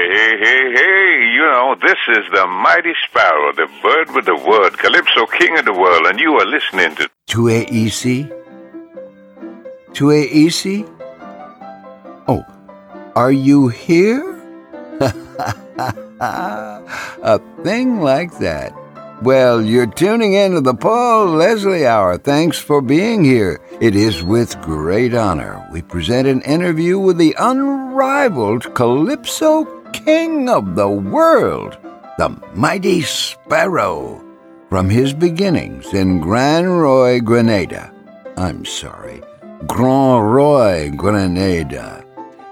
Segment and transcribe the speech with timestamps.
[0.00, 4.78] Hey, hey, hey, you know, this is the mighty sparrow, the bird with the word,
[4.78, 7.10] Calypso, king of the world, and you are listening to...
[7.28, 8.32] Tueisi?
[9.92, 10.88] Tueisi?
[12.28, 12.46] Oh,
[13.14, 14.40] are you here?
[16.20, 18.72] A thing like that.
[19.20, 22.16] Well, you're tuning in to the Paul Leslie Hour.
[22.16, 23.60] Thanks for being here.
[23.82, 30.74] It is with great honor we present an interview with the unrivaled Calypso King of
[30.74, 31.78] the world,
[32.18, 34.24] the mighty Sparrow,
[34.68, 37.92] from his beginnings in Grand Roy, Grenada.
[38.36, 39.22] I'm sorry,
[39.66, 42.04] Grand Roy, Grenada.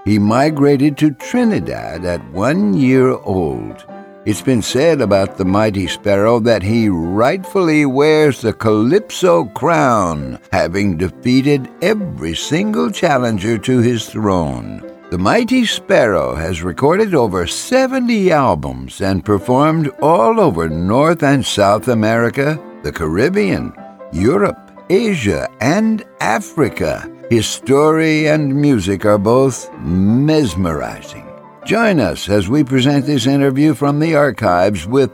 [0.05, 3.85] He migrated to Trinidad at one year old
[4.25, 10.97] it's been said about the mighty sparrow that he rightfully wears the Calypso crown, having
[10.97, 14.88] defeated every single challenger to his throne.
[15.09, 21.87] The mighty sparrow has recorded over 70 albums and performed all over North and South
[21.87, 23.73] America, the Caribbean,
[24.11, 27.11] Europe, Asia, and Africa.
[27.31, 31.27] His story and music are both mesmerizing.
[31.65, 35.09] Join us as we present this interview from the archives with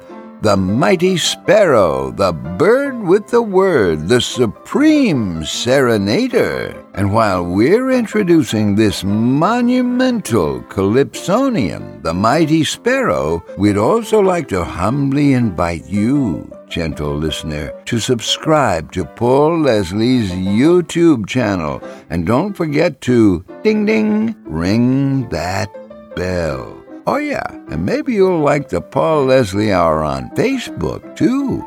[0.46, 6.86] the mighty sparrow, the bird with the word, the supreme serenader.
[6.94, 15.34] And while we're introducing this monumental Calypsonian, the mighty sparrow, we'd also like to humbly
[15.34, 21.82] invite you, gentle listener, to subscribe to Paul Leslie's YouTube channel.
[22.12, 25.74] And don't forget to ding ding ring that
[26.16, 26.85] bell.
[27.08, 31.64] Oh, yeah, and maybe you'll like the Paul Leslie Hour on Facebook, too.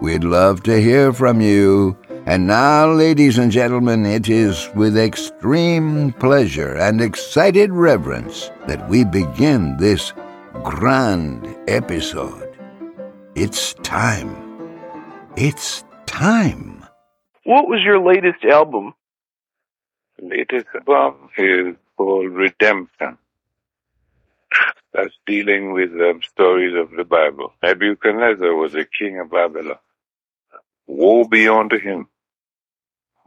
[0.00, 1.94] We'd love to hear from you.
[2.24, 9.04] And now, ladies and gentlemen, it is with extreme pleasure and excited reverence that we
[9.04, 10.14] begin this
[10.62, 12.56] grand episode.
[13.34, 14.34] It's time.
[15.36, 16.86] It's time.
[17.44, 18.94] What was your latest album?
[20.18, 23.18] The latest album is called Redemption
[24.98, 27.52] that's dealing with um, stories of the Bible.
[27.62, 29.78] Nebuchadnezzar was a king of Babylon.
[30.88, 32.08] Woe be unto him.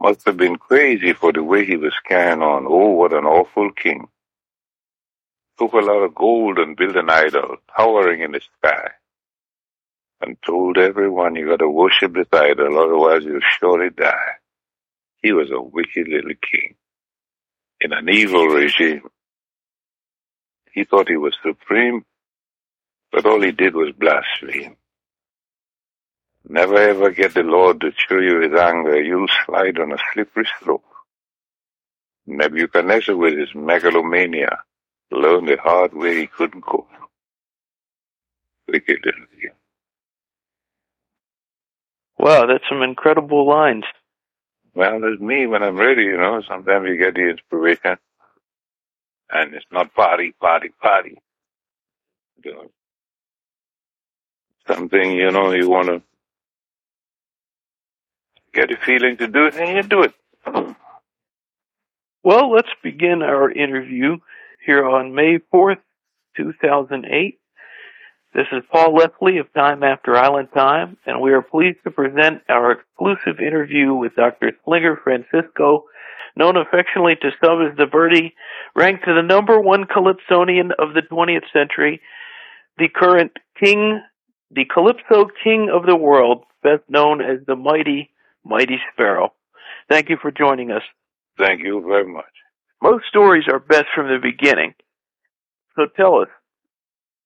[0.00, 2.66] Must have been crazy for the way he was carrying on.
[2.66, 4.08] Oh, what an awful king.
[5.58, 8.90] Took a lot of gold and built an idol, towering in the sky.
[10.20, 14.32] And told everyone you gotta worship this idol, otherwise you'll surely die.
[15.22, 16.74] He was a wicked little king
[17.80, 19.02] in an evil regime.
[20.72, 22.04] He thought he was supreme,
[23.12, 24.76] but all he did was blaspheme.
[26.48, 29.00] Never ever get the Lord to show you his anger.
[29.02, 30.84] You'll slide on a slippery slope.
[32.26, 34.60] Nebuchadnezzar, with his megalomania,
[35.10, 36.88] learned the hard way he couldn't cope.
[38.68, 39.50] Wicked little thing.
[42.18, 43.84] Wow, that's some incredible lines.
[44.74, 46.42] Well, there's me when I'm ready, you know.
[46.48, 47.96] Sometimes you get the inspiration
[49.32, 51.18] and it's not party, party, party.
[52.44, 52.70] You know,
[54.66, 56.02] something, you know, you want to
[58.52, 60.14] get a feeling to do it, and you do it.
[62.24, 64.18] Well, let's begin our interview
[64.64, 65.80] here on May 4th,
[66.36, 67.40] 2008.
[68.32, 72.42] This is Paul Leslie of Time After Island Time, and we are pleased to present
[72.48, 74.52] our exclusive interview with Dr.
[74.64, 75.86] Slinger Francisco
[76.36, 78.34] known affectionately to some as the Birdie,
[78.74, 82.00] ranked the number one Calypsonian of the 20th century,
[82.78, 84.00] the current king,
[84.50, 88.10] the Calypso king of the world, best known as the mighty,
[88.44, 89.32] mighty Sparrow.
[89.88, 90.82] Thank you for joining us.
[91.38, 92.24] Thank you very much.
[92.82, 94.74] Most stories are best from the beginning.
[95.76, 96.28] So tell us,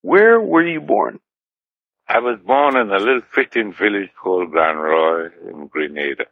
[0.03, 1.19] where were you born?
[2.09, 6.27] I was born in a little fishing village called Grand Roy in Grenada.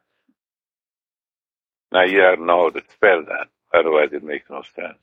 [1.95, 4.99] Now you have to know how to spell that, otherwise it makes no sense.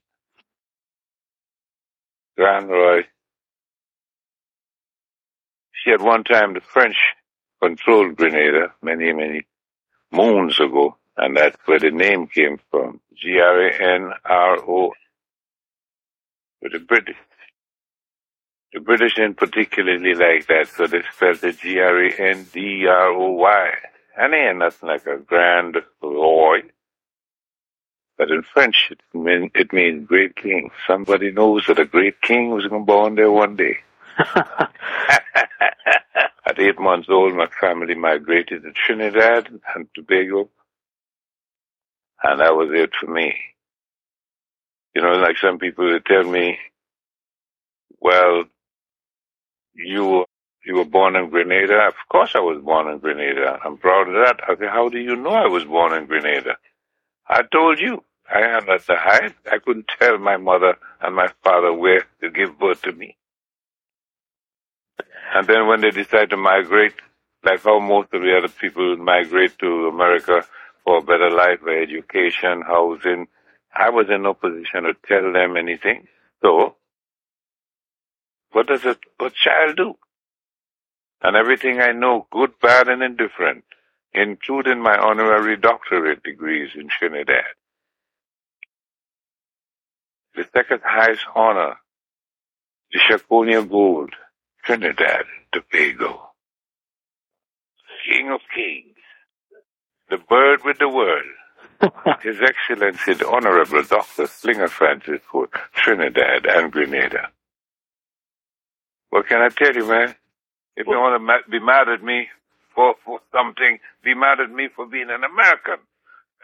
[2.37, 3.03] Grand Roy.
[5.71, 6.97] She at one time the French
[7.61, 9.47] controlled Grenada many, many
[10.11, 12.99] moons ago, and that's where the name came from.
[13.15, 14.91] G-R-A-N-R-O.
[16.61, 17.15] But the British,
[18.73, 22.11] the British didn't particularly like that, so they spelled it G-R-A-N-D-R-O-Y.
[24.17, 26.63] And ain't nothing like a Grand Roy.
[28.17, 30.69] But in French, it, mean, it means great king.
[30.87, 33.77] Somebody knows that a great king was going to born there one day.
[36.45, 40.49] At eight months old, my family migrated to Trinidad and Tobago,
[42.23, 43.35] and that was it for me.
[44.95, 46.57] You know, like some people would tell me,
[47.99, 48.43] well,
[49.73, 50.25] you
[50.65, 51.87] you were born in Grenada.
[51.87, 53.59] Of course, I was born in Grenada.
[53.65, 54.41] I'm proud of that.
[54.47, 56.57] I said, how do you know I was born in Grenada?
[57.31, 58.03] I told you.
[58.29, 59.33] I had not to hide.
[59.51, 63.17] I couldn't tell my mother and my father where to give birth to me.
[65.33, 66.93] And then when they decided to migrate,
[67.43, 70.45] like how most of the other people migrate to America
[70.83, 73.27] for a better life, for education, housing,
[73.73, 76.07] I was in no position to tell them anything.
[76.43, 76.75] So,
[78.51, 79.93] what does a, a child do?
[81.21, 83.63] And everything I know, good, bad, and indifferent,
[84.13, 87.45] including my honorary doctorate degrees in Trinidad.
[90.35, 91.75] The second highest honor,
[92.93, 94.13] the Chaconia Gold,
[94.65, 96.31] Trinidad, Tobago.
[98.09, 98.97] King of Kings,
[100.09, 101.25] the bird with the word,
[102.23, 104.27] His Excellency the Honorable Dr.
[104.27, 107.29] Slinger Francis for Trinidad and Grenada.
[109.11, 110.15] What can I tell you, man?
[110.77, 112.27] If you want to ma- be mad at me
[112.75, 115.85] for, for something, be mad at me for being an American.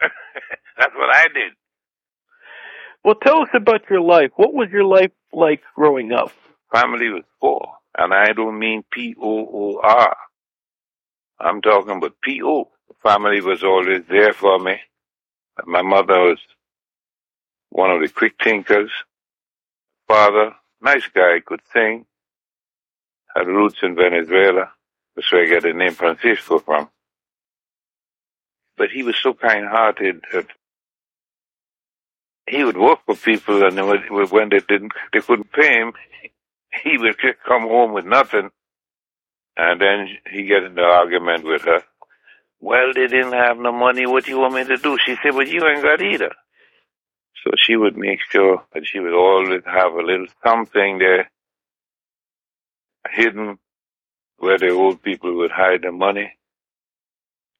[0.78, 1.52] That's what I did.
[3.04, 4.30] Well, tell us about your life.
[4.36, 6.32] What was your life like growing up?
[6.72, 7.66] Family was poor,
[7.96, 10.16] and I don't mean P-O-O-R.
[11.40, 12.68] I'm talking about P-O.
[13.02, 14.76] Family was always there for me.
[15.66, 16.38] My mother was
[17.70, 18.90] one of the quick thinkers.
[20.08, 22.06] Father, nice guy, could sing.
[23.36, 24.72] Had roots in Venezuela.
[25.18, 26.88] That's where I got the name Francisco from.
[28.76, 30.46] But he was so kind-hearted that
[32.48, 33.76] he would work for people and
[34.30, 35.92] when they didn't, they couldn't pay him,
[36.84, 38.50] he would come home with nothing.
[39.56, 41.82] And then he get into argument with her.
[42.60, 44.06] Well, they didn't have no money.
[44.06, 44.98] What do you want me to do?
[45.04, 46.30] She said, but you ain't got either.
[47.42, 51.28] So she would make sure that she would always have a little something there
[53.10, 53.58] hidden
[54.38, 56.32] where the old people would hide the money.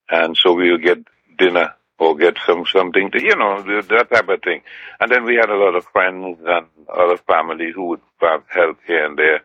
[0.09, 0.99] And so we would get
[1.37, 4.61] dinner or get some something to, you know, that type of thing.
[4.99, 9.05] And then we had a lot of friends and other families who would help here
[9.05, 9.41] and there.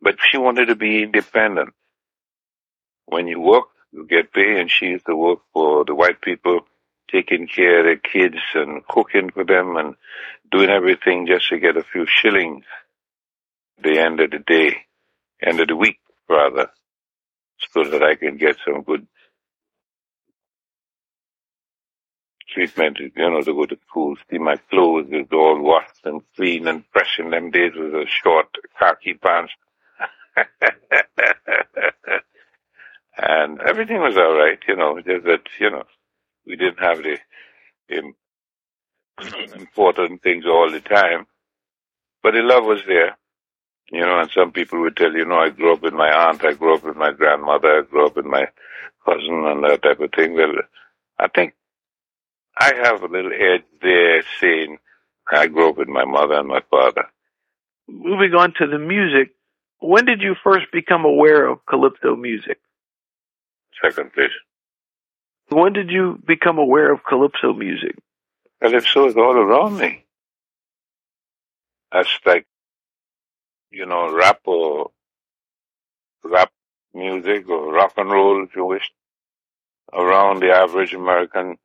[0.00, 1.74] But she wanted to be independent.
[3.04, 6.60] When you work, you get paid, and she used to work for the white people,
[7.10, 9.96] taking care of their kids and cooking for them and
[10.50, 12.64] doing everything just to get a few shillings
[13.78, 14.76] at the end of the day,
[15.42, 15.98] end of the week,
[16.30, 16.70] rather,
[17.72, 19.06] so that I can get some good
[22.48, 26.66] treatment, you know, to go to school, see my clothes is all washed and clean
[26.68, 28.48] and fresh in them days with a short
[28.78, 29.52] khaki pants.
[33.18, 35.84] and everything was all right, you know, just that, you know,
[36.46, 37.18] we didn't have the
[37.98, 38.14] um,
[39.54, 41.26] important things all the time.
[42.22, 43.16] But the love was there,
[43.90, 46.44] you know, and some people would tell you, know, I grew up with my aunt,
[46.44, 48.46] I grew up with my grandmother, I grew up with my
[49.04, 50.34] cousin and that type of thing.
[50.34, 50.52] Well,
[51.18, 51.54] I think
[52.56, 54.78] I have a little edge there saying
[55.30, 57.04] I grew up with my mother and my father.
[57.88, 59.34] Moving on to the music,
[59.80, 62.60] when did you first become aware of calypso music?
[63.82, 64.30] Second place.
[65.48, 67.96] When did you become aware of calypso music?
[68.62, 70.04] Calypso is all around me.
[71.90, 72.46] That's like,
[73.70, 74.90] you know, rap or
[76.24, 76.52] rap
[76.94, 78.90] music or rock and roll, if you wish,
[79.92, 81.56] around the average American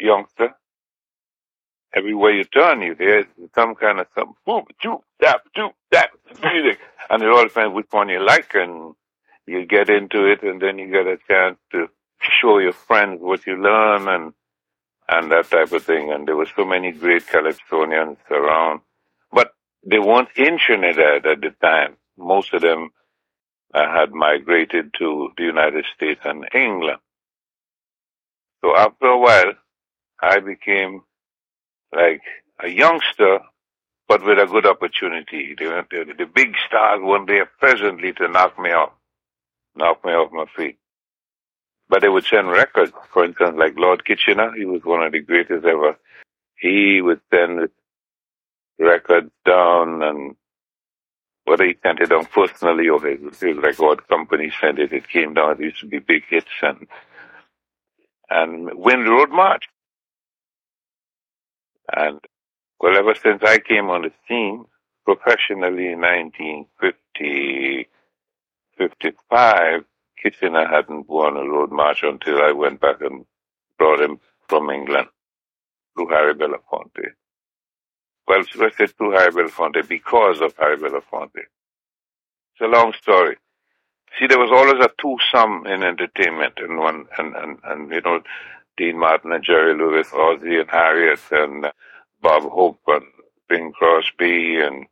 [0.00, 0.54] youngster.
[1.94, 3.24] Everywhere you turn, you hear
[3.54, 6.10] some kind of some boom, choo, tap, choo, tap
[6.42, 8.94] music, and it all depends which one you like, and
[9.46, 11.88] you get into it, and then you get a chance to
[12.40, 14.34] show your friends what you learn, and
[15.08, 16.10] and that type of thing.
[16.12, 18.80] And there were so many great Calypsonians around,
[19.86, 21.96] they weren't in Trinidad at the time.
[22.16, 22.90] Most of them
[23.72, 26.98] uh, had migrated to the United States and England.
[28.64, 29.52] So after a while,
[30.22, 31.02] I became
[31.94, 32.22] like
[32.62, 33.40] a youngster,
[34.08, 35.54] but with a good opportunity.
[35.58, 38.92] The, the, the big stars weren't there presently to knock me off,
[39.76, 40.78] knock me off my feet.
[41.88, 45.20] But they would send records, for instance, like Lord Kitchener, he was one of the
[45.20, 45.98] greatest ever.
[46.56, 47.68] He would send
[48.78, 50.36] records down and
[51.44, 55.34] whether he sent it down personally or his, his record company sent it, it came
[55.34, 56.86] down, it used to be big hits and,
[58.30, 59.64] and Wind Road March.
[61.94, 62.18] And
[62.80, 64.64] well, ever since I came on the scene
[65.04, 67.88] professionally in 1950,
[68.78, 69.84] 55,
[70.22, 73.26] Kitchener hadn't won a road march until I went back and
[73.78, 75.08] brought him from England
[75.94, 77.12] through Harry Belafonte.
[78.26, 81.44] Well, say to Harry Belafonte because of Harry Belafonte.
[82.54, 83.36] It's a long story.
[84.18, 88.20] See, there was always a twosome in entertainment, and one, and, and, and you know,
[88.76, 91.66] Dean Martin and Jerry Lewis, Ozzie and Harriet, and
[92.22, 93.04] Bob Hope and
[93.48, 94.86] Bing Crosby, and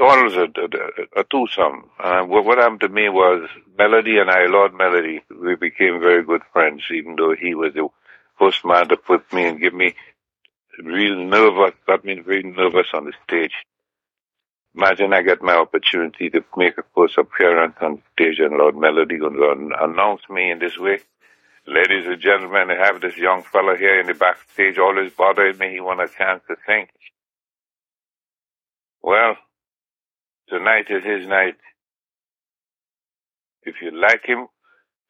[0.00, 1.90] always a, a, a twosome.
[1.98, 6.24] Uh, what, what happened to me was Melody and I, Lord Melody, we became very
[6.24, 7.88] good friends, even though he was the
[8.42, 9.94] first man to put me and give me
[10.82, 13.52] real nervous, got me very nervous on the stage.
[14.74, 19.18] Imagine I get my opportunity to make a first appearance on stage and Lord Melody
[19.18, 20.98] going to announce me in this way.
[21.66, 25.74] Ladies and gentlemen, I have this young fellow here in the backstage always bothering me.
[25.74, 26.86] He want a chance to sing.
[29.02, 29.36] Well,
[30.48, 31.56] tonight is his night.
[33.62, 34.48] If you like him,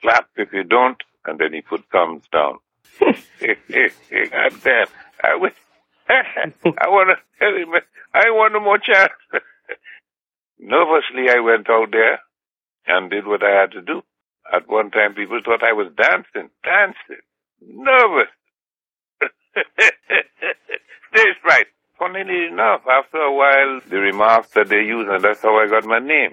[0.02, 0.28] clap.
[0.36, 2.58] If you don't, and then he put thumbs down.
[3.00, 4.86] God damn.
[5.22, 5.54] I, wish,
[6.08, 7.82] I want to tell him,
[8.14, 9.12] I want no more chance.
[10.58, 12.20] Nervously, I went out there
[12.86, 14.02] and did what I had to do.
[14.52, 17.22] At one time, people thought I was dancing, dancing,
[17.60, 18.28] nervous.
[21.12, 21.66] Stage right.
[21.98, 25.84] Funnily enough, after a while, the remarks that they use, and that's how I got
[25.84, 26.32] my name.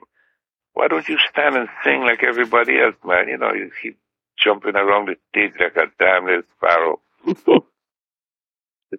[0.74, 3.28] Why don't you stand and sing like everybody else, man?
[3.28, 4.00] You know, you keep
[4.44, 7.00] jumping around the stage like a damn little sparrow.
[7.28, 7.64] it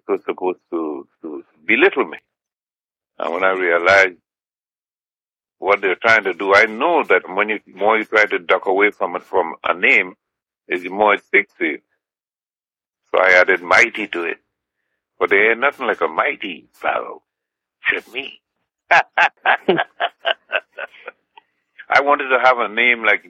[0.07, 2.17] was supposed to, to belittle me.
[3.19, 4.17] And when I realized
[5.59, 8.65] what they're trying to do, I know that when you more you try to duck
[8.67, 10.15] away from it from a name,
[10.67, 11.79] is the more it sticks to you.
[13.11, 14.39] So I added mighty to it.
[15.19, 17.23] But there ain't nothing like a mighty sparrow,
[17.89, 18.41] except me.
[18.91, 19.03] I
[22.01, 23.25] wanted to have a name like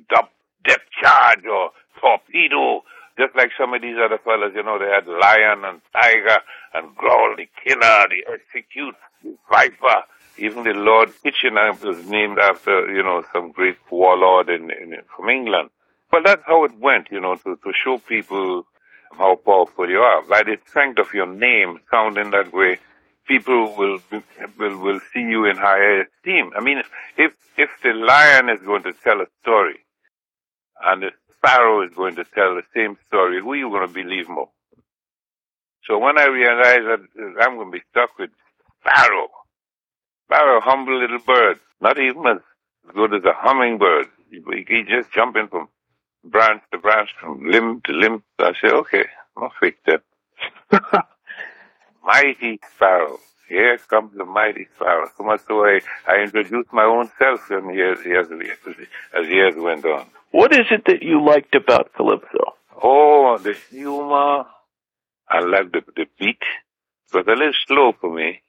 [0.66, 2.84] Depth Charge or Torpedo,
[3.18, 6.40] just like some of these other fellas, you know, they had Lion and Tiger
[6.74, 10.04] and Growl, the Killer, the Execute, the Viper.
[10.38, 15.30] Even the Lord Kitchener was named after, you know, some great warlord in, in, from
[15.30, 15.70] England.
[16.10, 18.66] But that's how it went, you know, to, to show people
[19.18, 20.22] how powerful you are.
[20.24, 22.80] By the strength of your name sounding that way,
[23.28, 24.00] people will
[24.58, 26.52] will will see you in higher esteem.
[26.56, 26.82] I mean,
[27.18, 29.80] if if the lion is going to tell a story,
[30.86, 33.94] and the sparrow is going to tell the same story, who are you going to
[33.94, 34.50] believe more?
[35.86, 38.30] So when I realized that I'm going to be stuck with
[38.82, 39.28] sparrow,
[40.28, 42.40] sparrow, humble little bird, not even as
[42.96, 44.08] good as a hummingbird.
[44.32, 45.68] He just jumping from
[46.24, 48.24] branch to branch, from limb to limb.
[48.40, 49.06] I said, okay,
[49.38, 50.04] I'll fix that.
[52.04, 53.20] mighty sparrow.
[53.52, 55.10] Here comes the mighty sparrow.
[55.18, 58.58] So much so I, I introduced my own self in years, years, years,
[59.14, 60.06] as years went on.
[60.32, 62.56] What is it that you liked about Calypso?
[62.82, 64.46] Oh, the humor.
[65.30, 66.42] I liked the, the beat.
[67.10, 68.42] It was a little slow for me.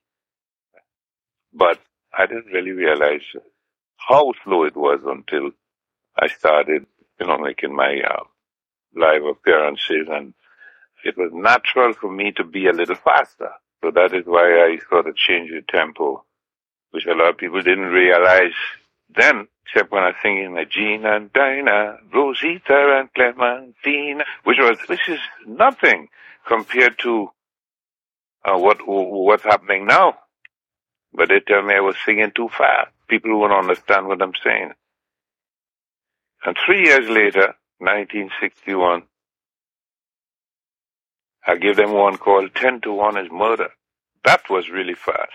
[1.52, 1.80] But
[2.16, 3.22] I didn't really realize
[3.96, 5.50] how slow it was until
[6.16, 6.86] I started
[7.18, 8.22] you know, making my uh,
[8.94, 10.32] live appearances, and
[11.04, 13.50] it was natural for me to be a little faster.
[13.82, 16.24] So that is why I sort of changed the tempo,
[16.92, 18.54] which a lot of people didn't realize
[19.14, 25.08] then, except when I was singing Gina and Dinah, Rosita and Clementina, which was, which
[25.08, 26.08] is nothing
[26.46, 27.28] compared to
[28.44, 30.18] uh, what what's happening now.
[31.12, 32.90] But they tell me I was singing too fast.
[33.08, 34.72] People won't understand what I'm saying.
[36.44, 39.02] And three years later, 1961,
[41.46, 43.68] I give them one called 10 to 1 is murder.
[44.24, 45.32] That was really fast.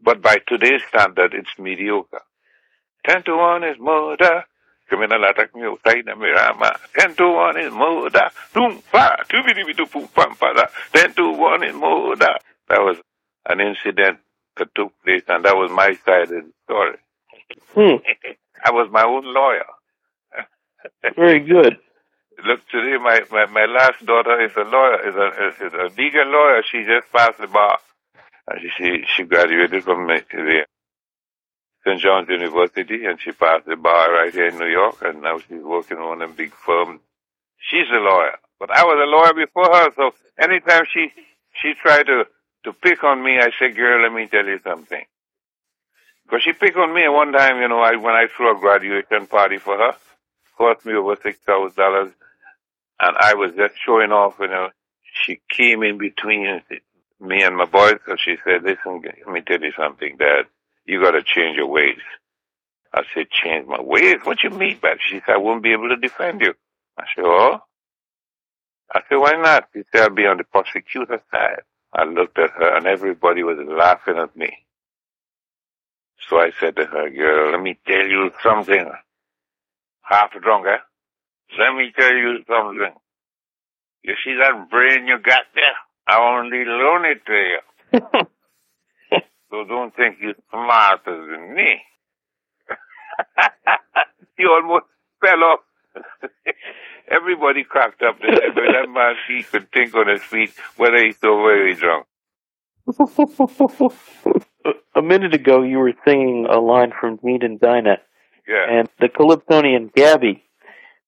[0.00, 2.22] But by today's standard, it's mediocre.
[3.06, 4.44] 10 to 1 is murder.
[4.88, 6.76] Criminal attack me outside the Miramar.
[6.98, 8.30] 10 to 1 is murder.
[8.54, 12.34] Boom, pa, boom, pam, pa, 10 to 1 is murder.
[12.68, 12.98] That was
[13.46, 14.18] an incident
[14.56, 16.98] that took place, and that was my side of the story.
[17.74, 17.96] Hmm.
[18.64, 19.66] I was my own lawyer.
[21.16, 21.78] Very good.
[22.44, 26.26] Look, today my, my, my last daughter is a lawyer, is a, is a legal
[26.26, 26.62] lawyer.
[26.70, 27.78] She just passed the bar.
[28.48, 30.66] And she, she, graduated from the
[31.84, 32.00] St.
[32.00, 35.62] John's University and she passed the bar right here in New York and now she's
[35.62, 37.00] working on a big firm.
[37.58, 38.38] She's a lawyer.
[38.60, 41.08] But I was a lawyer before her, so anytime she,
[41.60, 42.24] she tried to,
[42.64, 45.04] to pick on me, I said, girl, let me tell you something.
[46.24, 49.26] Because she picked on me one time, you know, I, when I threw a graduation
[49.26, 49.92] party for her,
[50.58, 52.12] cost me over six thousand dollars,
[53.00, 54.36] and I was just showing off.
[54.40, 54.68] You know,
[55.24, 56.62] she came in between
[57.20, 60.46] me and my boys, so she said, "Listen, let me tell you something, Dad.
[60.84, 62.00] You got to change your ways."
[62.94, 64.16] I said, "Change my ways?
[64.24, 66.54] What you mean by?" She said, "I won't be able to defend you."
[66.98, 67.60] I said, "Oh."
[68.92, 69.68] I said, why not?
[69.72, 71.62] She said, I'll be on the prosecutor side.
[71.92, 74.56] I looked at her and everybody was laughing at me.
[76.28, 78.90] So I said to her, girl, let me tell you something.
[80.02, 80.78] Half drunk, eh?
[81.58, 82.94] Let me tell you something.
[84.02, 85.64] You see that brain you got there?
[86.06, 87.60] I only loan it to you.
[89.50, 91.80] so don't think you're smarter than me.
[94.36, 94.86] he almost
[95.20, 95.60] fell off.
[97.10, 98.18] Everybody cracked up.
[98.20, 102.06] But that man, he could think on his feet whether he's so very drunk.
[104.94, 107.98] a minute ago, you were singing a line from Jean and Dinah,
[108.46, 108.66] Yeah.
[108.70, 110.42] and the Calypsonian Gabby.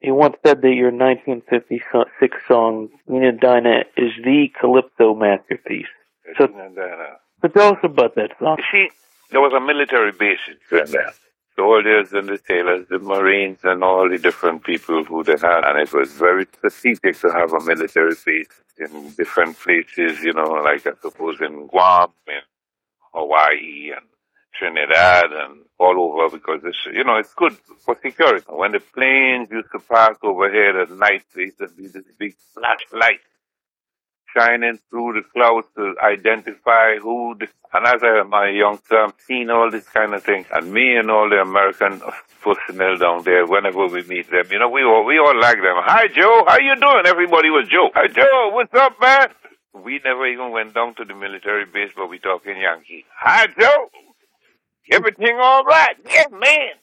[0.01, 5.89] He once said that your 1956 song "Jean and Dinah" is the calypso masterpiece.
[6.37, 6.47] So,
[7.43, 8.59] so tell us about that song.
[8.59, 8.91] You see,
[9.31, 11.15] there was a military base in Trinidad.
[11.15, 15.65] The soldiers and the sailors, the Marines, and all the different people who they had.
[15.65, 18.47] And it was very strategic to have a military base
[18.79, 22.43] in different places, you know, like I suppose in Guam, in
[23.13, 24.07] Hawaii, and
[24.59, 28.45] Trinidad, and all over because it's, you know, it's good for security.
[28.49, 32.35] When the planes used to pass overhead at night, there used to be this big
[32.55, 33.21] flashlight
[34.35, 39.51] shining through the clouds to identify who the, and as I a youngster, I'm seeing
[39.51, 40.45] all this kind of thing.
[40.53, 42.01] And me and all the American
[42.43, 45.77] personnel down there, whenever we meet them, you know, we all, we all like them.
[45.77, 47.07] Hi Joe, how you doing?
[47.07, 47.91] Everybody was Joe.
[47.95, 49.29] Hi Joe, what's up man?
[49.75, 53.05] We never even went down to the military base, but we talking Yankee.
[53.17, 53.91] Hi Joe,
[54.91, 55.97] everything all right?
[56.07, 56.75] Yes man.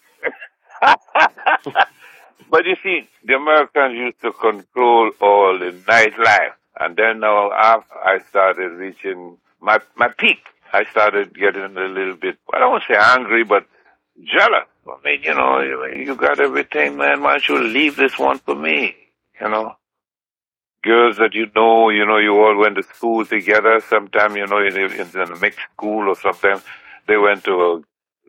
[2.51, 6.53] but you see, the Americans used to control all the nightlife.
[6.79, 10.39] And then now I started reaching my my peak,
[10.73, 13.65] I started getting a little bit I don't say angry, but
[14.23, 14.67] jealous.
[14.87, 17.23] I mean, you know, you, got everything, man.
[17.23, 18.95] Why don't you leave this one for me?
[19.41, 19.75] You know,
[20.83, 23.81] girls that you know, you know, you all went to school together.
[23.89, 26.61] Sometime, you know, in, in a mixed school or something,
[27.07, 27.81] they went to a,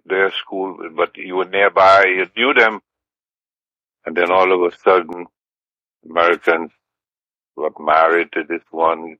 [0.06, 2.04] their school, but you were nearby.
[2.06, 2.80] You knew them,
[4.06, 5.26] and then all of a sudden,
[6.08, 6.72] Americans
[7.56, 9.18] got married to this one,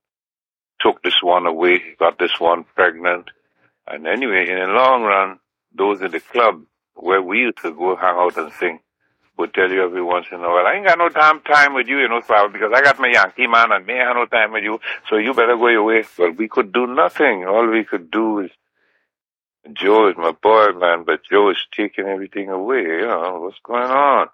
[0.81, 3.31] took this one away, got this one pregnant.
[3.87, 5.39] And anyway, in the long run,
[5.75, 6.63] those in the club
[6.95, 8.81] where we used to go hang out and sing
[9.39, 11.89] would tell you every once in a while, I ain't got no damn time with
[11.89, 14.27] you, you know, Sal, because I got my Yankee man and me ain't have no
[14.27, 16.05] time with you, so you better go your way.
[16.19, 17.45] Well, we could do nothing.
[17.47, 18.51] All we could do is,
[19.73, 22.83] Joe is my boy, man, but Joe is taking everything away.
[22.83, 24.29] You know, what's going on?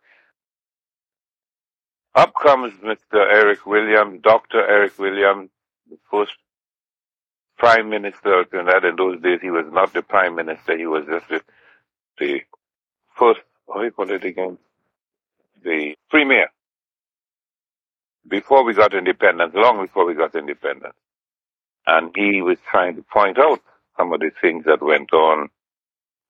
[2.14, 3.14] Up comes Mr.
[3.14, 4.61] Eric Williams, Dr.
[4.61, 5.51] Eric Williams,
[5.88, 6.33] the first
[7.59, 8.85] prime minister of Trinidad.
[8.85, 10.77] In those days, he was not the prime minister.
[10.77, 11.42] He was just the,
[12.18, 12.40] the
[13.16, 14.59] first, how do you call it again?
[15.64, 16.49] The premier.
[18.29, 20.95] Before we got independence, long before we got independence.
[21.87, 23.61] And he was trying to point out
[23.96, 25.48] some of the things that went on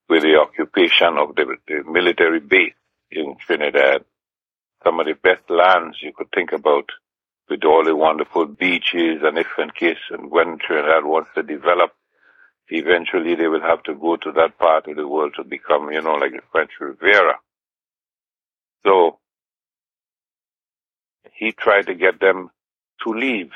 [0.08, 2.74] with the occupation of the, the military base
[3.10, 4.04] in Trinidad
[4.84, 6.86] some of the best lands you could think about
[7.48, 11.92] with all the wonderful beaches and if in case and when Trinidad wants to develop,
[12.68, 16.00] eventually they will have to go to that part of the world to become, you
[16.00, 17.34] know, like the French Riviera.
[18.84, 19.18] So
[21.34, 22.50] he tried to get them
[23.04, 23.50] to leave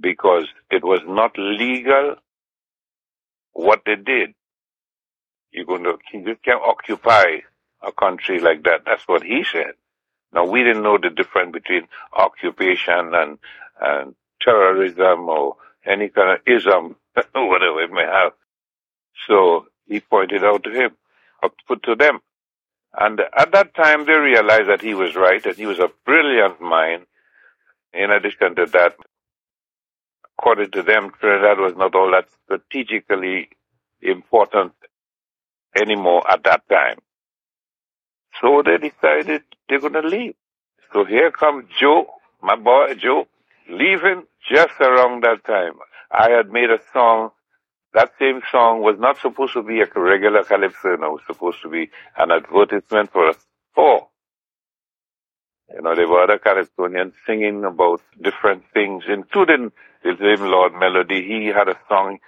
[0.00, 2.16] because it was not legal
[3.58, 4.34] what they did.
[5.50, 7.38] You're going to, you can't occupy
[7.82, 8.82] a country like that.
[8.86, 9.72] That's what he said.
[10.32, 13.38] Now we didn't know the difference between occupation and,
[13.80, 16.96] and terrorism or any kind of ism,
[17.34, 18.32] whatever it may have.
[19.26, 20.90] So he pointed out to him,
[21.66, 22.20] put to them.
[22.96, 26.60] And at that time they realized that he was right, and he was a brilliant
[26.60, 27.06] mind.
[27.92, 28.96] In addition to that,
[30.38, 33.48] according to them, Trinidad was not all that strategically
[34.00, 34.72] important
[35.76, 36.98] anymore at that time.
[38.40, 40.34] So they decided they're going to leave.
[40.92, 42.06] So here comes Joe,
[42.42, 43.26] my boy Joe,
[43.68, 45.74] leaving just around that time.
[46.10, 47.30] I had made a song.
[47.94, 50.92] That same song was not supposed to be a regular calypso.
[50.92, 53.34] It was supposed to be an advertisement for a
[53.72, 54.08] store.
[55.74, 59.70] You know, there were other Calypsonians singing about different things, including
[60.02, 61.22] the same Lord Melody.
[61.22, 62.18] He had a song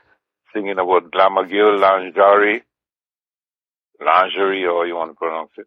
[0.53, 2.63] singing about glamour girl lingerie,
[4.01, 5.67] lingerie, or you want to pronounce it.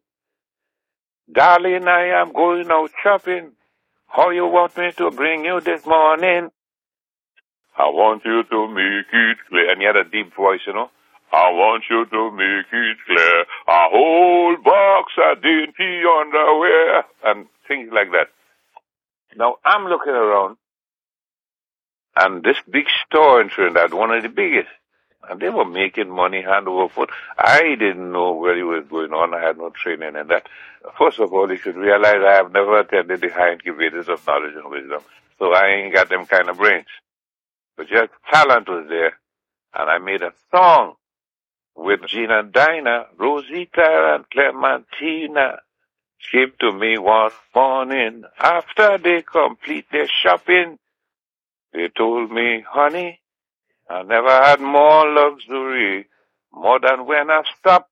[1.32, 3.54] Darling, I am going out shopping.
[4.08, 6.50] How you want me to bring you this morning?
[7.76, 9.72] I want you to make it clear.
[9.72, 10.92] And he had a deep voice, you know.
[11.32, 13.42] I want you to make it clear.
[13.68, 17.04] A whole box of dainty underwear.
[17.24, 18.28] And things like that.
[19.36, 20.58] Now I'm looking around,
[22.16, 24.70] and this big store in Trinidad, one of the biggest,
[25.30, 27.10] and they were making money hand over foot.
[27.38, 29.34] I didn't know where what was going on.
[29.34, 30.48] I had no training in that.
[30.98, 34.56] First of all, you should realize I have never attended the high incubators of knowledge
[34.56, 35.02] and wisdom,
[35.40, 36.86] so I ain't got them kind of brains.
[37.78, 39.14] But just talent was there,
[39.74, 40.96] and I made a song
[41.76, 45.60] with Gina Dinah, Rosita, and Clementina.
[46.32, 50.80] Came to me one morning after they complete their shopping.
[51.74, 53.20] They told me, honey,
[53.90, 56.08] I never had more luxury,
[56.52, 57.90] more than when I stopped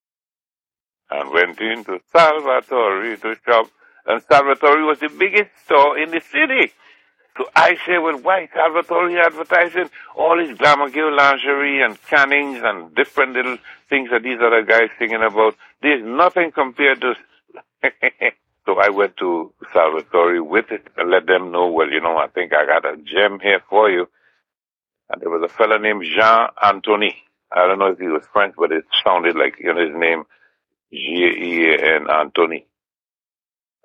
[1.10, 3.68] and went into Salvatore to shop.
[4.06, 6.72] And Salvatore was the biggest store in the city.
[7.38, 12.94] So I say, well, why Salvatore advertising all his glamour girl lingerie and cannings and
[12.96, 13.58] different little
[13.90, 15.56] things that these other guys singing about?
[15.82, 17.16] There's nothing compared to.
[18.66, 22.28] so I went to Salvatore with it and let them know, well, you know, I
[22.28, 24.08] think I got a gem here for you.
[25.10, 27.16] And there was a fellow named Jean Anthony.
[27.52, 30.24] I don't know if he was French, but it sounded like you know his name,
[30.94, 32.66] G-E-A-N Anthony.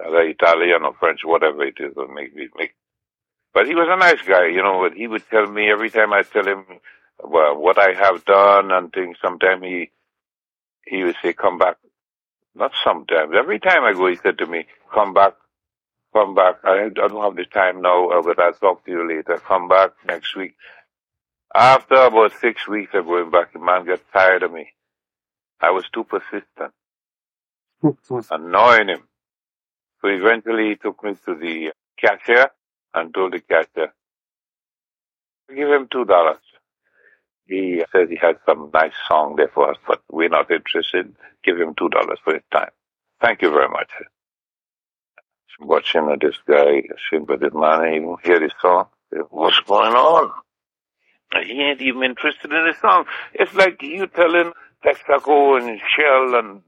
[0.04, 2.76] Either Italian or French, whatever it is, or maybe make.
[3.52, 4.86] But he was a nice guy, you know.
[4.86, 6.64] But he would tell me every time I tell him
[7.24, 9.16] well, what I have done and things.
[9.20, 9.90] Sometimes he
[10.86, 11.76] he would say, "Come back."
[12.56, 13.32] Not sometimes.
[13.38, 15.34] Every time I go, he said to me, "Come back,
[16.14, 16.56] come back.
[16.64, 19.38] I don't have the time now, uh, but I'll talk to you later.
[19.38, 20.56] Come back next week."
[21.54, 24.68] After about six weeks of going back, the man got tired of me.
[25.60, 26.72] I was too persistent,
[28.30, 29.04] annoying him.
[30.02, 32.48] So eventually he took me to the cashier
[32.94, 33.94] and told the cashier,
[35.48, 36.38] give him two dollars.
[37.46, 41.14] He says he had some nice song there for us, but we're not interested.
[41.44, 42.70] Give him two dollars for his time.
[43.20, 43.90] Thank you very much.
[45.60, 46.82] Watching this guy,
[47.54, 48.86] man ain't even hear the song.
[49.30, 50.30] What's going on?
[51.44, 53.04] He ain't even interested in the song.
[53.34, 54.52] It's like you telling
[54.84, 56.62] Texaco and Shell and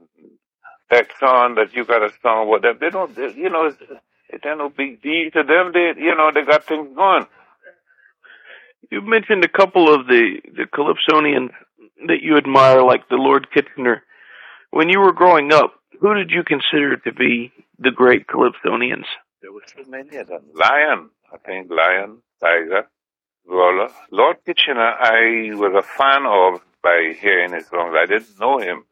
[0.91, 2.79] Exxon that you got a song them.
[2.81, 3.79] They don't, they, you know, it's,
[4.31, 5.73] it ain't no big deal to them.
[5.73, 7.27] They, you know, they got things going.
[8.91, 11.51] You mentioned a couple of the the Calypsonians
[12.07, 14.03] that you admire, like the Lord Kitchener.
[14.71, 19.07] When you were growing up, who did you consider to be the great Calypsonians?
[19.43, 20.43] There were so many of them.
[20.55, 22.89] Lion, I think Lion, Tiger,
[23.47, 23.89] Roller.
[24.11, 27.95] Lord Kitchener, I was a fan of by hearing his songs.
[27.97, 28.85] I didn't know him.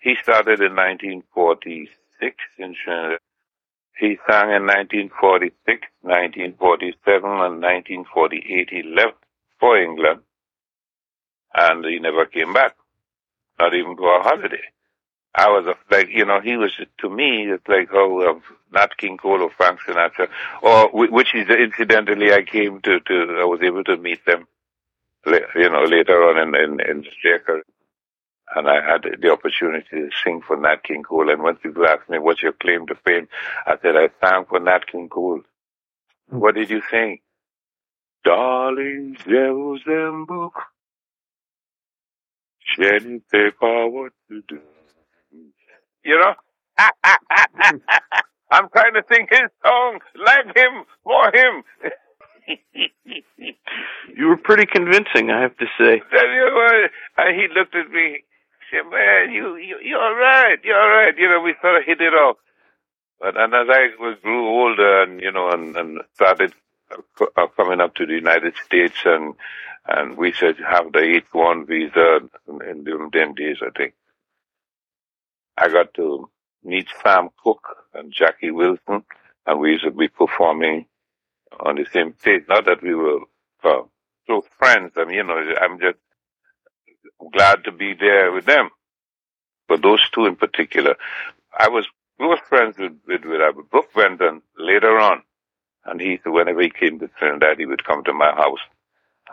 [0.00, 3.18] He started in 1946 in Trinidad.
[3.96, 8.68] He sang in 1946, 1947, and 1948.
[8.70, 9.23] He left
[9.64, 10.20] for England,
[11.54, 12.76] and he never came back,
[13.58, 14.66] not even for a holiday.
[15.34, 18.42] I was like, you know, he was to me, it's like oh, um,
[18.74, 20.28] Nat King Cole or Frank Sinatra,
[20.60, 24.46] or which is incidentally I came to, to I was able to meet them,
[25.24, 27.62] you know, later on in in, in Jamaica,
[28.54, 31.30] and I had the opportunity to sing for Nat King Cole.
[31.30, 33.28] And when people asked me, "What's your claim to fame?"
[33.66, 35.40] I said, "I sang for Nat King Cole."
[36.28, 37.20] What did you sing?
[38.24, 40.54] Darling Jerusalem book,
[42.78, 44.60] Jenny paper, what to do?
[46.04, 46.34] You know?
[48.50, 51.64] I'm trying to sing his song like him, for him.
[54.16, 56.00] you were pretty convincing, I have to say.
[56.10, 58.24] Tell you what, uh, and he looked at me,
[58.70, 61.12] said, man, you, you, you're right, you're right.
[61.16, 62.36] You know, we sort of hit it off.
[63.20, 66.52] But, and as I was, grew older and, you know, and, and started
[67.20, 69.34] uh, coming up to the United States and,
[69.86, 73.94] and we said have the H-1 visa in, the 10 days, I think.
[75.56, 76.28] I got to
[76.64, 79.04] meet Sam Cooke and Jackie Wilson,
[79.46, 80.86] and we used to be performing
[81.60, 82.42] on the same stage.
[82.48, 83.20] Not that we were
[83.62, 83.82] uh,
[84.58, 84.92] friends.
[84.96, 85.98] I mean, you know, I'm just
[87.32, 88.70] glad to be there with them.
[89.68, 90.96] But those two in particular,
[91.56, 91.86] I was
[92.18, 95.22] close friends with, with, with Brook Benton later on.
[95.86, 98.60] And he, said whenever he came to Trinidad, he would come to my house.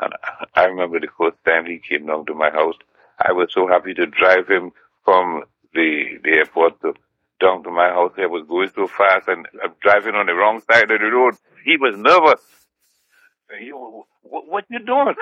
[0.02, 0.14] And
[0.56, 2.76] I remember the first time he came down to my house,
[3.20, 4.72] I was so happy to drive him
[5.06, 6.94] from the, the airport to,
[7.40, 8.14] down to my house.
[8.18, 11.36] I was going so fast and I'm driving on the wrong side of the road.
[11.64, 12.42] He was nervous.
[13.60, 15.16] He, what, what you doing?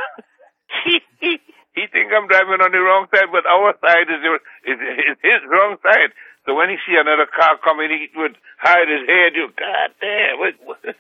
[0.86, 1.38] he,
[1.74, 4.22] think I'm driving on the wrong side, but our side is,
[4.66, 6.12] is, is his wrong side.
[6.46, 9.36] So when he see another car coming, he would hide his head.
[9.36, 10.40] You, God damn!
[10.40, 10.80] What, what?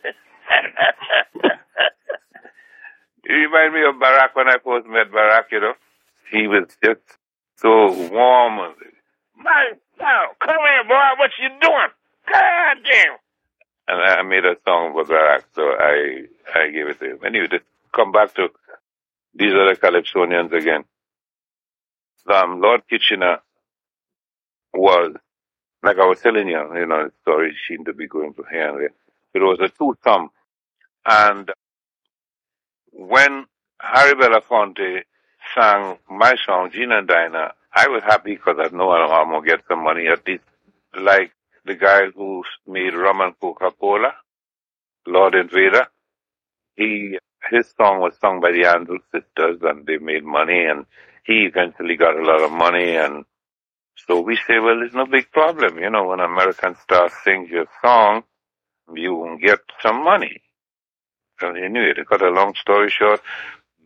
[3.25, 5.51] you remind me of Barack when I first met Barack.
[5.51, 5.73] You know,
[6.31, 7.01] he was just
[7.55, 8.75] so warm.
[9.35, 11.15] My son, come here, boy.
[11.17, 11.91] What you doing?
[12.27, 13.17] God damn!
[13.89, 17.19] and I made a song for Barack, so I I gave it to him.
[17.25, 17.59] Anyway, to
[17.93, 18.49] come back to
[19.33, 20.83] these other Calypsonians again.
[22.31, 23.39] Um, Lord Kitchener
[24.73, 25.15] was,
[25.83, 28.69] like I was telling you, you know, the story seemed to be going from here
[28.69, 28.93] and there.
[29.33, 30.29] It was a two-thumb.
[31.05, 31.51] And
[32.91, 33.45] when
[33.79, 35.03] Harry Belafonte
[35.55, 39.47] sang my song, Gina and Dinah, I was happy because I know I'm going to
[39.47, 40.43] get some money at least.
[40.99, 41.31] Like
[41.65, 44.13] the guy who made rum and Coca-Cola,
[45.07, 45.85] Lord Invader,
[46.75, 47.17] he,
[47.51, 50.85] his song was sung by the Andrews sisters and they made money and
[51.25, 53.23] he eventually got a lot of money and
[54.07, 55.77] so we say, well, it's no big problem.
[55.79, 58.23] You know, when an American star sings your song,
[58.93, 60.41] you will get some money.
[61.39, 63.21] So anyway, to cut a long story short,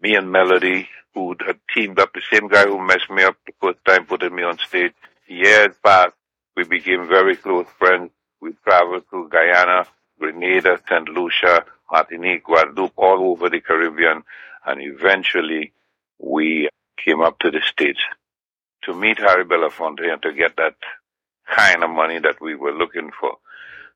[0.01, 3.53] me and Melody, who had teamed up, the same guy who messed me up the
[3.61, 4.93] first time putting me on stage,
[5.27, 6.13] years past,
[6.55, 8.11] we became very close friends.
[8.41, 9.85] We traveled to Guyana,
[10.19, 11.09] Grenada, St.
[11.09, 14.23] Lucia, Martinique, Guadeloupe, all over the Caribbean,
[14.65, 15.73] and eventually
[16.19, 17.99] we came up to the States
[18.85, 20.75] to meet Harry Belafonte and to get that
[21.55, 23.37] kind of money that we were looking for.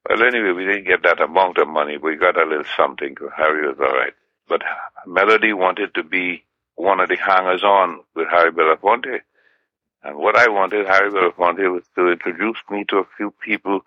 [0.07, 1.97] Well, anyway, we didn't get that amount of money.
[1.97, 3.15] We got a little something.
[3.35, 4.13] Harry was all right.
[4.47, 4.61] But
[5.05, 6.43] Melody wanted to be
[6.75, 9.19] one of the hangers on with Harry Belafonte.
[10.03, 13.81] And what I wanted Harry Belafonte was to introduce me to a few people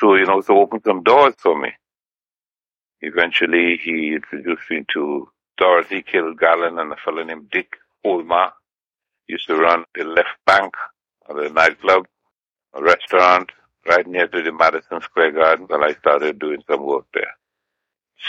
[0.00, 1.70] to, you know, to open some doors for me.
[3.00, 8.52] Eventually, he introduced me to Dorothy Kilgallen and a fellow named Dick Holma.
[9.26, 10.74] Used to run the left bank
[11.28, 12.06] of the nightclub,
[12.74, 13.50] a restaurant
[13.86, 15.66] right near to the Madison Square Garden.
[15.68, 17.34] Well, I started doing some work there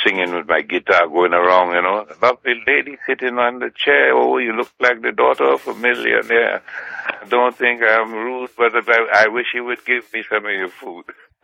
[0.04, 2.06] singing with my guitar going around, you know.
[2.22, 4.14] Lovely lady sitting on the chair.
[4.14, 6.62] Oh, you look like the daughter of a millionaire.
[7.08, 10.52] I don't think I'm rude, but I, I wish you would give me some of
[10.52, 11.06] your food.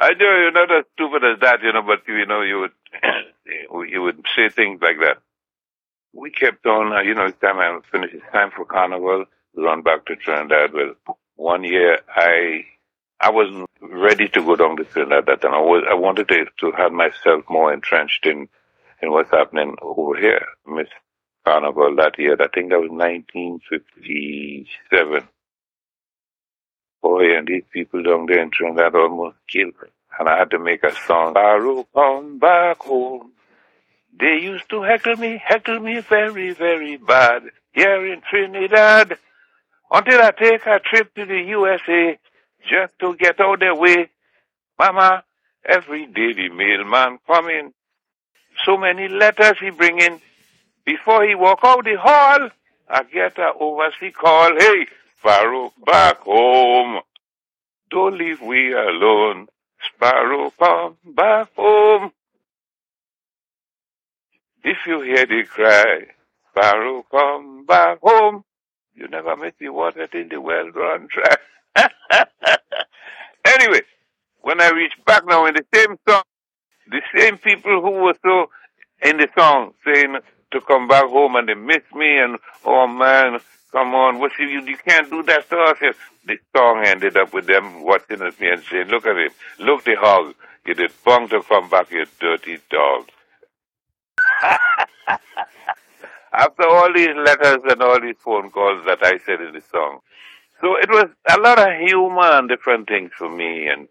[0.00, 2.72] I know you're not as stupid as that, you know, but you know, you would,
[3.90, 5.18] you would say things like that.
[6.12, 9.62] We kept on, uh, you know, it's time I finished, it's time for carnival, we
[9.62, 10.72] run back to Trinidad.
[10.72, 10.94] Well,
[11.36, 12.64] one year I
[13.20, 15.54] I wasn't ready to go down field at that time.
[15.54, 18.48] I was, I wanted to, to have myself more entrenched in,
[19.02, 20.46] in what's happening over here.
[20.66, 20.86] Miss
[21.44, 25.28] Carnival that year, I think that was 1957.
[27.02, 29.88] Boy, and these people down there in Trinidad almost killed me.
[30.18, 31.32] And I had to make a song.
[31.32, 33.32] Sparrow, come back home.
[34.18, 39.16] They used to heckle me, heckle me very, very bad here in Trinidad.
[39.90, 42.18] Until I take a trip to the USA
[42.68, 44.10] just to get out their way.
[44.78, 45.24] Mama,
[45.64, 47.72] every day the mailman coming.
[48.64, 50.20] So many letters he bringing.
[50.84, 52.50] Before he walk out the hall,
[52.88, 54.58] I get a overseas call.
[54.58, 54.86] Hey,
[55.18, 57.00] Sparrow, back home.
[57.90, 59.46] Don't leave we alone.
[59.94, 62.12] Sparrow, come back home.
[64.68, 66.08] If you hear the cry,
[66.50, 68.44] Sparrow, come back home.
[68.94, 71.86] You never met the water in the well run dry.
[73.46, 73.80] anyway,
[74.42, 76.22] when I reach back now in the same song,
[76.90, 78.50] the same people who were so
[79.02, 80.18] in the song saying
[80.52, 83.40] to come back home and they miss me and oh man,
[83.72, 85.78] come on, what you you can't do that to us.
[86.26, 89.84] The song ended up with them watching at me and saying, Look at him, look
[89.84, 90.34] the hog.
[90.66, 93.06] You did bong to come back, you dirty dog.
[96.32, 100.00] After all these letters and all these phone calls that I said in the song,
[100.60, 103.68] so it was a lot of humor and different things for me.
[103.68, 103.88] And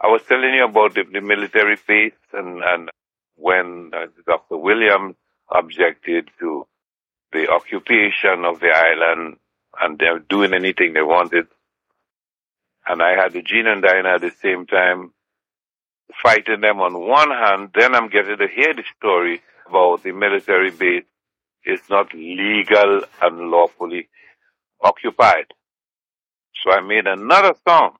[0.00, 2.90] I was telling you about the, the military base and, and
[3.36, 4.56] when uh, Dr.
[4.56, 5.16] Williams
[5.50, 6.66] objected to
[7.32, 9.36] the occupation of the island
[9.80, 11.46] and were doing anything they wanted.
[12.86, 15.12] And I had the Jean and Dinah at the same time
[16.22, 17.70] fighting them on one hand.
[17.74, 21.04] Then I'm getting to hear the story about the military base
[21.64, 24.08] is not legal and lawfully
[24.82, 25.46] occupied.
[26.62, 27.96] So I made another song.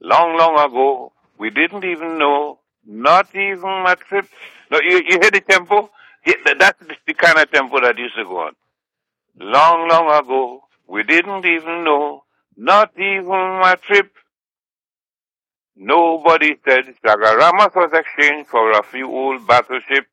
[0.00, 4.26] Long, long ago, we didn't even know, not even my trip.
[4.70, 5.90] No, you, you hear the tempo?
[6.58, 8.52] That's the kind of tempo that used to go on.
[9.38, 12.24] Long, long ago, we didn't even know,
[12.56, 14.12] not even my trip.
[15.76, 20.08] Nobody said Chaguaramas was exchanged for a few old battleships.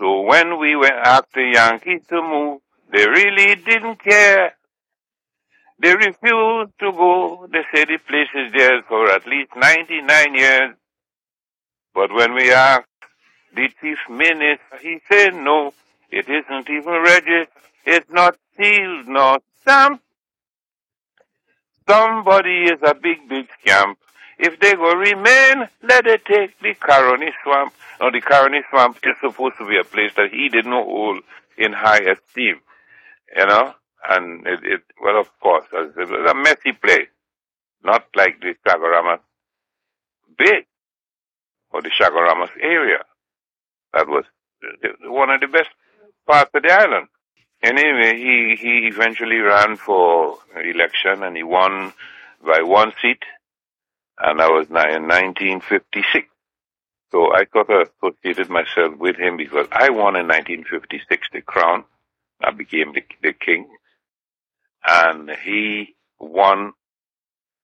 [0.00, 4.54] So when we went after Yankees to move, they really didn't care.
[5.78, 7.46] They refused to go.
[7.52, 10.74] They said the place is theirs for at least 99 years.
[11.94, 12.86] But when we asked
[13.54, 15.74] the chief minister, he said no,
[16.10, 17.48] it isn't even registered.
[17.84, 20.02] It's not sealed nor stamped.
[21.86, 23.98] Somebody is a big, big scamp.
[24.42, 27.74] If they go remain, let it take the Caroni swamp.
[28.00, 31.22] Now the Caroni swamp is supposed to be a place that he did not hold
[31.58, 32.60] in high esteem,
[33.36, 33.74] you know.
[34.08, 37.08] And it, it well, of course, it was a messy place,
[37.84, 39.20] not like the Chaguaramas
[40.38, 40.64] Bay
[41.70, 43.04] or the Chaguaramas area.
[43.92, 44.24] That was
[45.02, 45.68] one of the best
[46.26, 47.08] parts of the island.
[47.62, 51.92] Anyway, he, he eventually ran for election and he won
[52.42, 53.22] by one seat.
[54.22, 56.28] And I was in 1956.
[57.12, 61.84] So I got associated myself with him because I won in 1956 the crown.
[62.42, 63.68] I became the, the king.
[64.86, 66.72] And he won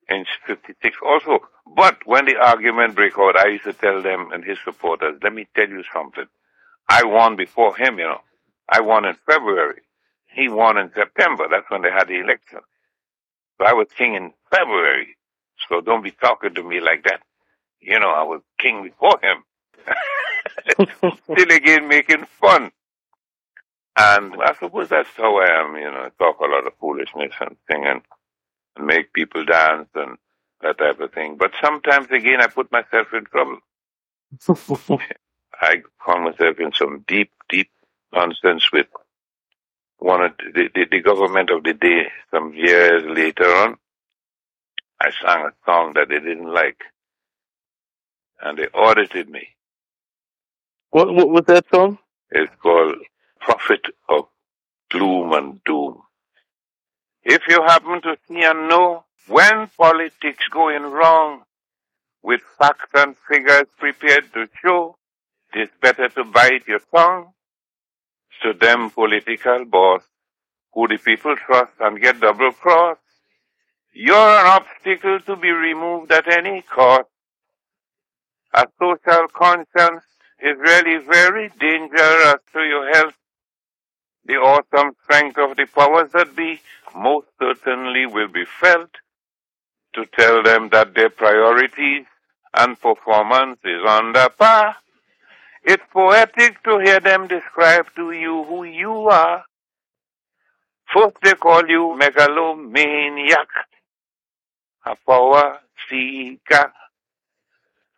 [0.08, 1.40] in 56 also.
[1.76, 5.34] But when the argument broke out, I used to tell them and his supporters, let
[5.34, 6.26] me tell you something.
[6.88, 8.20] I won before him, you know.
[8.68, 9.82] I won in February.
[10.34, 11.46] He won in September.
[11.50, 12.60] That's when they had the election.
[13.58, 15.15] So I was king in February.
[15.68, 17.20] So don't be talking to me like that.
[17.80, 19.44] You know, I was king before him.
[21.24, 22.70] Still again making fun.
[23.98, 27.32] And I suppose that's how I am, you know, I talk a lot of foolishness
[27.40, 28.02] and thing and,
[28.76, 30.18] and make people dance and
[30.60, 31.36] that type of thing.
[31.38, 33.58] But sometimes again I put myself in trouble.
[35.60, 37.70] I found myself in some deep, deep
[38.12, 38.86] nonsense with
[39.98, 43.76] one of the, the, the government of the day some years later on.
[45.00, 46.78] I sang a song that they didn't like.
[48.42, 49.48] And they audited me.
[50.90, 51.98] What, what was that song?
[52.30, 52.96] It's called
[53.40, 54.26] Prophet of
[54.90, 56.02] Gloom and Doom.
[57.24, 61.42] If you happen to see and know when politics going wrong,
[62.22, 64.96] with facts and figures prepared to show,
[65.54, 67.28] it's better to bite your tongue
[68.42, 70.02] to them political boss
[70.74, 72.98] who the people trust and get double cross.
[73.98, 77.08] You're an obstacle to be removed at any cost.
[78.52, 80.04] A social conscience
[80.38, 83.14] is really very dangerous to your health.
[84.26, 86.60] The awesome strength of the powers that be
[86.94, 88.90] most certainly will be felt
[89.94, 92.04] to tell them that their priorities
[92.52, 94.76] and performance is under par.
[95.64, 99.44] It's poetic to hear them describe to you who you are.
[100.92, 103.48] First they call you megalomaniac,
[105.06, 105.58] power
[105.90, 106.72] seeker,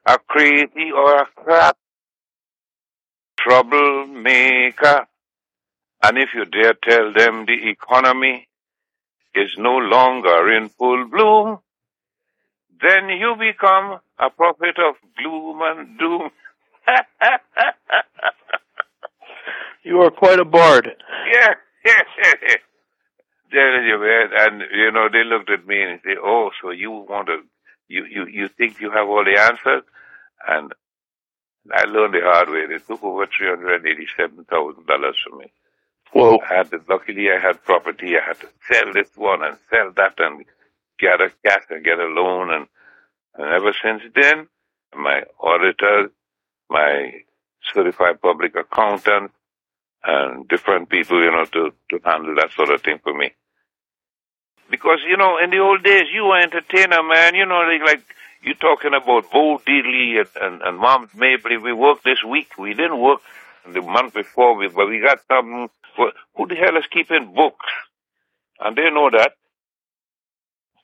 [0.06, 1.78] a crazy or a crap,
[3.38, 5.06] troublemaker.
[6.02, 8.48] And if you dare tell them the economy
[9.34, 11.58] is no longer in full bloom,
[12.82, 16.30] then you become a prophet of gloom and doom.
[19.84, 20.90] you are quite a bard.
[21.32, 21.54] Yeah.
[23.52, 26.90] Telling you, man, and you know they looked at me and said, "Oh, so you
[26.90, 27.40] want to,
[27.88, 29.84] you you you think you have all the answers?"
[30.48, 30.72] And
[31.72, 32.66] I learned the hard way.
[32.66, 35.52] They took over three hundred eighty-seven thousand dollars from me.
[36.12, 36.38] Whoa!
[36.50, 38.16] I had to, luckily I had property.
[38.18, 40.44] I had to sell this one and sell that and
[40.98, 42.66] get a cash and get a loan and
[43.36, 44.48] and ever since then,
[44.96, 46.10] my auditor,
[46.70, 47.12] my
[47.74, 49.32] certified public accountant
[50.04, 53.32] and different people, you know, to, to handle that sort of thing for me.
[54.70, 57.34] Because, you know, in the old days, you were entertainer, man.
[57.34, 58.04] You know, like, like
[58.42, 61.56] you talking about Bo Diddley and, and, and Moms Mabley.
[61.56, 62.58] We worked this week.
[62.58, 63.20] We didn't work
[63.66, 65.68] the month before, we, but we got some.
[66.36, 67.66] Who the hell is keeping books?
[68.60, 69.32] And they know that.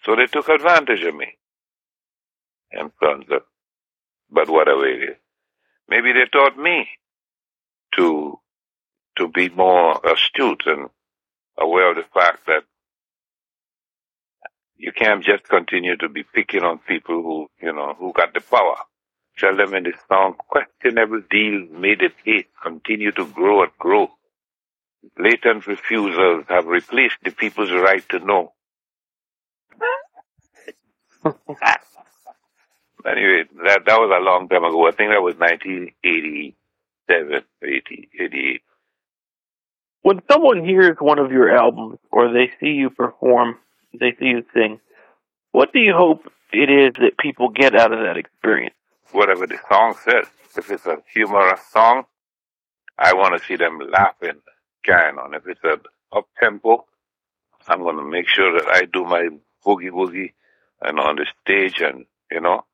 [0.05, 1.39] So they took advantage of me.
[2.73, 3.27] And sons
[4.31, 5.17] but whatever it is.
[5.89, 6.89] Maybe they taught me
[7.97, 8.34] to
[9.17, 10.89] to be more astute and
[11.59, 12.63] aware of the fact that
[14.77, 18.41] you can't just continue to be picking on people who, you know, who got the
[18.41, 18.77] power.
[19.39, 23.73] Tell them in the song, question every deal, made it hate, continue to grow and
[23.79, 24.11] grow.
[25.17, 28.53] Blatant refusals have replaced the people's right to know.
[33.07, 34.89] Anyway, that that was a long time ago.
[34.89, 38.63] I think that was 1987, 80, 88.
[40.05, 43.57] When someone hears one of your albums or they see you perform,
[43.99, 44.79] they see you sing,
[45.53, 48.75] what do you hope it is that people get out of that experience?
[49.13, 50.27] Whatever the song says.
[50.59, 52.03] If it's a humorous song,
[52.99, 54.43] I want to see them laughing,
[54.85, 55.33] carrying on.
[55.33, 55.81] If it's a
[56.15, 56.85] up tempo,
[57.67, 59.31] I'm going to make sure that I do my
[59.65, 60.35] boogie woogie
[60.83, 62.67] and on the stage and, you know,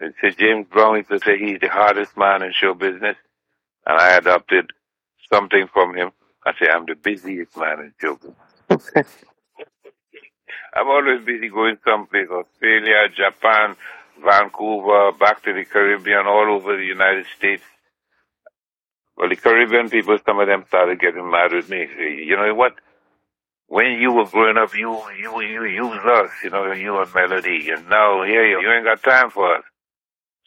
[0.00, 3.16] they said James Brown used to say he's the hardest man in show business,
[3.86, 4.70] and I adopted
[5.32, 6.10] something from him.
[6.46, 8.18] I say I'm the busiest man in show.
[10.74, 13.76] I'm always busy going someplace, Australia, Japan,
[14.24, 17.62] Vancouver, back to the Caribbean, all over the United States.
[19.16, 21.86] Well, the Caribbean people, some of them started getting mad with me.
[21.96, 22.74] Say, you know what?
[23.68, 27.70] When you were growing up, you you you used us, you know, you and Melody,
[27.70, 29.64] and now here you, you ain't got time for us.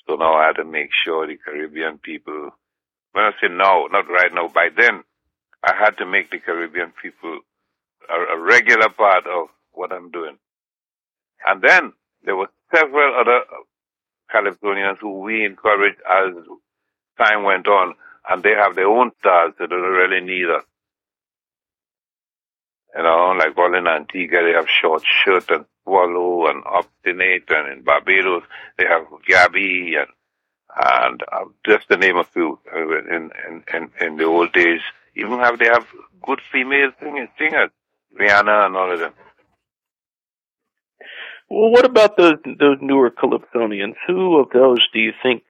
[0.08, 2.52] So now I had to make sure the Caribbean people.
[3.14, 5.04] When I say now, not right now, by then,
[5.64, 7.39] I had to make the Caribbean people
[8.10, 10.38] a, a regular part of what I'm doing.
[11.45, 11.93] And then
[12.24, 13.41] there were several other
[14.34, 16.34] Calypsonians who we encouraged as
[17.18, 17.95] time went on,
[18.30, 20.64] and they have their own stars, that don't really need us.
[22.95, 27.72] You know, like all in Antigua, they have short shirt and swallow and obstinate, and
[27.78, 28.43] in Barbados,
[28.78, 30.08] they have Gabby and
[30.80, 32.60] and uh, just to name a few.
[32.74, 34.82] Uh, in, in in in the old days,
[35.18, 35.86] even have they have
[36.26, 37.72] good female singers, singers,
[38.20, 39.13] Rihanna and all of them.
[41.49, 43.95] Well, what about those those newer Calypsonians?
[44.07, 45.43] Who of those do you think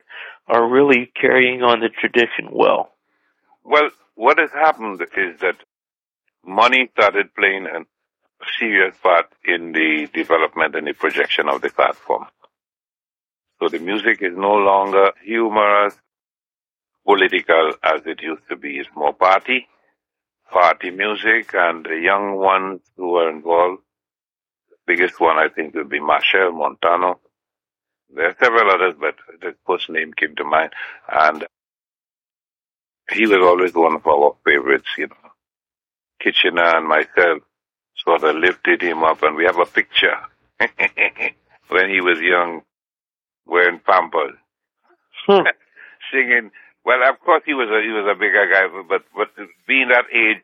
[0.48, 2.92] are really carrying on the tradition well?
[3.64, 5.56] Well, what has happened is that
[6.46, 7.82] money started playing a
[8.60, 12.26] serious part in the development and the projection of the platform.
[13.60, 15.98] So the music is no longer humorous,
[17.08, 18.78] political as it used to be.
[18.80, 19.68] It's more party,
[20.52, 23.82] party music, and the young ones who are involved
[24.72, 27.20] The biggest one I think would be Machel Montano.
[28.16, 30.74] There are several others, but the first name came to mind.
[31.12, 31.46] And
[33.12, 35.32] he was always one of our favorites, you know.
[36.22, 37.44] Kitchener and myself
[38.06, 40.18] sort of lifted him up, and we have a picture
[41.70, 42.62] when he was young,
[43.46, 44.36] wearing pampers,
[45.28, 45.44] Hmm.
[46.14, 46.52] singing.
[46.88, 49.30] Well, of course he was a he was a bigger guy, but but
[49.68, 50.42] being that age,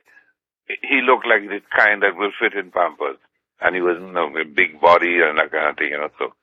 [0.84, 3.18] he looked like the kind that will fit in pampers
[3.62, 6.10] and he was you know, a big body and that kind of thing, you know.
[6.20, 6.34] So,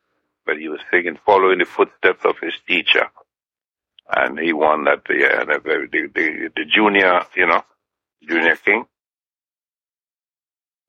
[0.46, 3.08] but he was singing, following the footsteps of his teacher,
[4.16, 5.60] and he won that yeah, the,
[5.92, 7.62] the, the, the junior, you know,
[8.26, 8.86] junior king.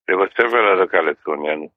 [0.08, 1.70] There were several other Calypsonians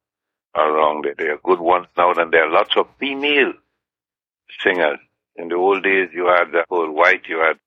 [0.54, 1.14] around there.
[1.18, 3.54] They are good ones now, and there are lots of female
[4.62, 5.00] singers.
[5.36, 7.58] In the old days, you had the whole white, you had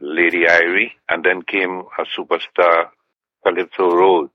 [0.00, 2.90] Lady Iere, and then came a superstar,
[3.44, 4.30] Calypso Rose.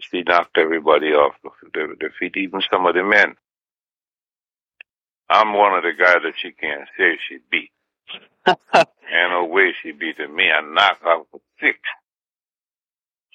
[0.00, 1.50] She knocked everybody off the,
[2.18, 3.36] feet, even some of the men.
[5.30, 7.70] I'm one of the guys that she can't say she beat.
[8.46, 10.50] Ain't no way she beat me.
[10.50, 11.78] I knocked her for six.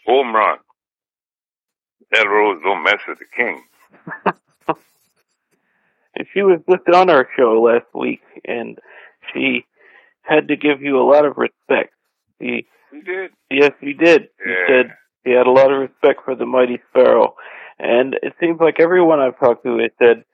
[0.08, 0.60] Home run.
[2.12, 3.64] That Rose don't mess with the king.
[6.20, 8.78] And she was just on our show last week, and
[9.34, 9.66] she
[10.22, 11.94] had to give you a lot of respect.
[12.42, 12.68] She,
[13.06, 13.32] did.
[13.50, 14.28] yes, she did.
[14.44, 14.68] She Yeah.
[14.68, 14.94] said
[15.26, 17.36] she had a lot of respect for the mighty sparrow,
[17.80, 20.26] and it seems like everyone I've talked to has said,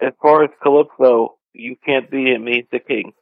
[0.00, 2.46] as far as Calypso, you can't beat him.
[2.46, 3.12] He's the king.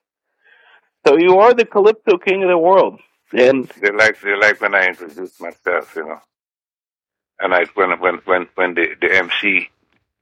[1.06, 3.00] So you are the Calypso king of the world,
[3.32, 6.20] and They like they like when I introduce myself, you know.
[7.40, 9.70] And I when when when when the the MC,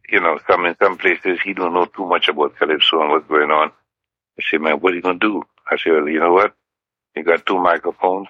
[0.09, 3.29] you know, some in some places he don't know too much about calypso and what's
[3.29, 3.71] going on.
[4.39, 5.43] I say, man, what are you gonna do?
[5.71, 6.55] I say, well, you know what?
[7.17, 8.29] You got two microphones.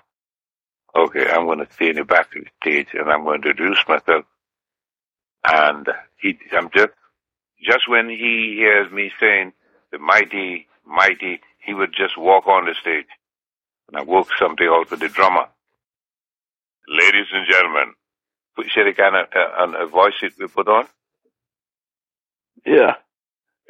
[0.95, 4.25] Okay, I'm gonna stay in the back of the stage and I'm to introduce myself.
[5.45, 5.87] And
[6.21, 6.93] he, I'm just
[7.63, 9.53] just when he hears me saying
[9.91, 13.07] the mighty, mighty, he would just walk on the stage.
[13.89, 15.47] And I woke something out with the drummer.
[16.89, 17.95] Ladies and gentlemen,
[18.57, 20.87] put shall I kind of uh, a voice that we put on?
[22.67, 22.95] Yeah,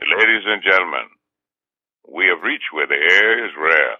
[0.02, 1.06] Ladies and gentlemen,
[2.10, 3.96] we have reached where the air is rare.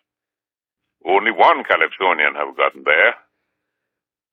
[1.06, 3.14] Only one Calypsonian have gotten there.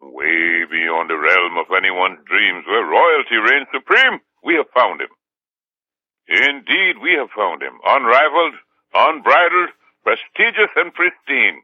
[0.02, 5.14] Way beyond the realm of anyone's dreams where royalty reigns supreme, we have found him.
[6.28, 8.56] Indeed, we have found him, unrivaled,
[8.94, 9.70] unbridled,
[10.04, 11.62] prestigious and pristine.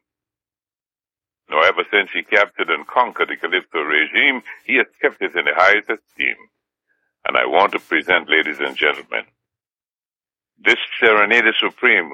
[1.50, 5.46] Now, ever since he captured and conquered the Calypso regime, he has kept it in
[5.46, 6.38] the highest esteem.
[7.28, 9.28] And I want to present, ladies and gentlemen,
[10.64, 12.14] this Serenade Supreme,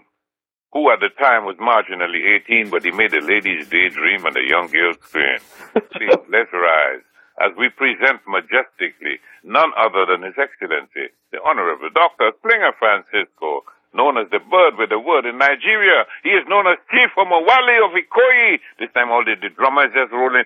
[0.74, 4.41] who at the time was marginally 18, but he made a lady's daydream and a
[4.41, 5.38] young girl's scream.
[5.93, 7.05] Please, let's rise
[7.41, 12.34] as we present majestically none other than His Excellency, the Honorable Dr.
[12.41, 13.61] Slinger Francisco,
[13.93, 16.05] known as the bird with the word in Nigeria.
[16.24, 18.57] He is known as Chief Omowale of Ikoyi.
[18.80, 20.45] This time all the, the drummer is just rolling.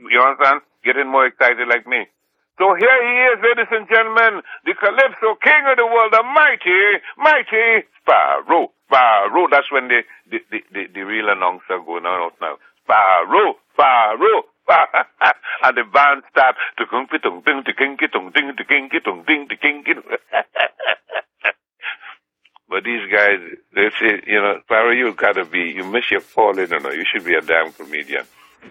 [0.00, 0.60] You understand?
[0.84, 2.08] Getting more excited like me.
[2.58, 6.98] So here he is, ladies and gentlemen, the Calypso, king of the world, the mighty,
[7.16, 8.72] mighty Sparrow.
[8.90, 12.56] Sparrow, that's when the, the, the, the, the real announcer going on out now.
[12.84, 14.42] Sparrow, Sparrow,
[15.62, 19.24] and the band start to kung tung ding to kinky tung ding to kinky tung
[19.26, 19.94] ding to kinky.
[22.68, 23.40] But these guys,
[23.74, 27.04] they say, you know, Sparrow, you gotta be, you miss your calling, you know, you
[27.10, 28.26] should be a damn comedian.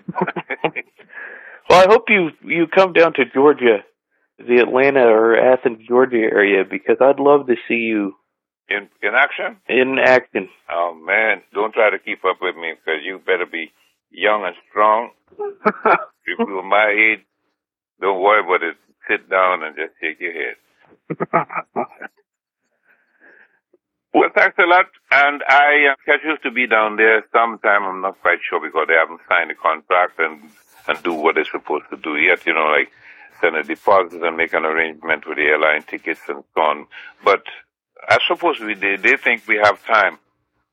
[1.69, 3.79] well, I hope you you come down to Georgia,
[4.37, 8.13] the Atlanta or Athens, Georgia area, because I'd love to see you
[8.69, 9.57] in in action.
[9.69, 10.49] In action.
[10.71, 13.71] Oh man, don't try to keep up with me because you better be
[14.11, 15.11] young and strong.
[15.39, 17.25] if you were my age,
[18.01, 18.77] don't worry about it.
[19.09, 20.55] Sit down and just shake your head.
[24.17, 24.87] well, thanks a lot.
[25.11, 27.83] And I uh, scheduled to be down there sometime.
[27.83, 30.41] I'm not quite sure because they haven't signed a contract and
[30.87, 32.45] and do what they're supposed to do yet.
[32.45, 32.91] You know, like
[33.41, 36.87] send a deposit and make an arrangement with the airline tickets and so on.
[37.23, 37.43] But
[38.07, 40.17] I suppose we, they, they think we have time.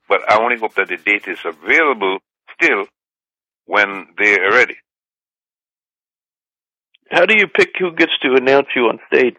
[0.07, 2.19] But I only hope that the date is available
[2.53, 2.85] still
[3.65, 4.77] when they're ready.
[7.09, 9.35] How do you pick who gets to announce you on stage?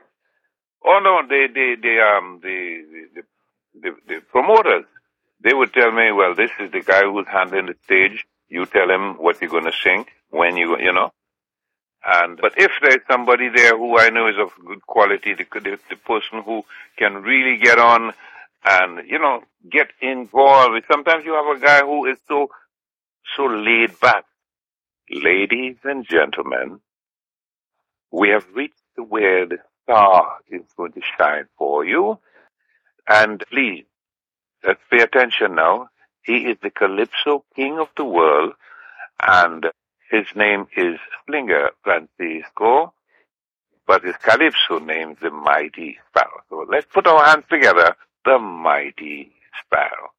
[0.84, 3.22] Oh no, they, they, they, um, the, the,
[3.80, 4.84] the, the promoters,
[5.42, 8.24] they would tell me, well, this is the guy who's handling the stage.
[8.48, 11.12] You tell him what you're going to sing, when you, you know.
[12.04, 15.78] And, but if there's somebody there who I know is of good quality, the, the,
[15.90, 16.62] the person who
[16.96, 18.12] can really get on
[18.64, 20.84] and, you know, get involved.
[20.90, 22.48] Sometimes you have a guy who is so,
[23.36, 24.24] so laid back.
[25.10, 26.80] Ladies and gentlemen,
[28.12, 32.18] we have reached where the star is going to shine for you.
[33.08, 33.84] And please,
[34.66, 35.90] let's pay attention now.
[36.22, 38.54] He is the Calypso King of the world,
[39.22, 39.66] and
[40.10, 42.94] his name is Slinger Francisco,
[43.86, 46.42] but his Calypso name is the Mighty Sparrow.
[46.50, 49.32] So let's put our hands together, the Mighty
[49.64, 50.10] Sparrow.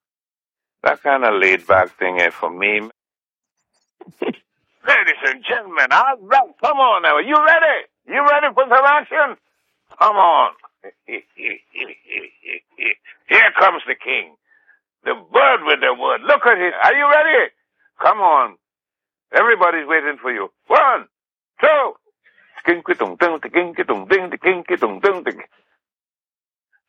[0.84, 2.82] That kind of laid back thing is for me.
[4.22, 7.20] Ladies and gentlemen, all right, come on now.
[7.20, 7.88] You ready?
[8.08, 9.38] You ready for some action?
[10.00, 10.52] Come on.
[13.28, 14.36] Here comes the king.
[15.03, 16.21] The bird with the wood.
[16.25, 16.73] Look at him.
[16.84, 17.51] Are you ready?
[18.01, 18.57] Come on.
[19.34, 20.49] Everybody's waiting for you.
[20.67, 21.07] One,
[21.61, 21.93] two.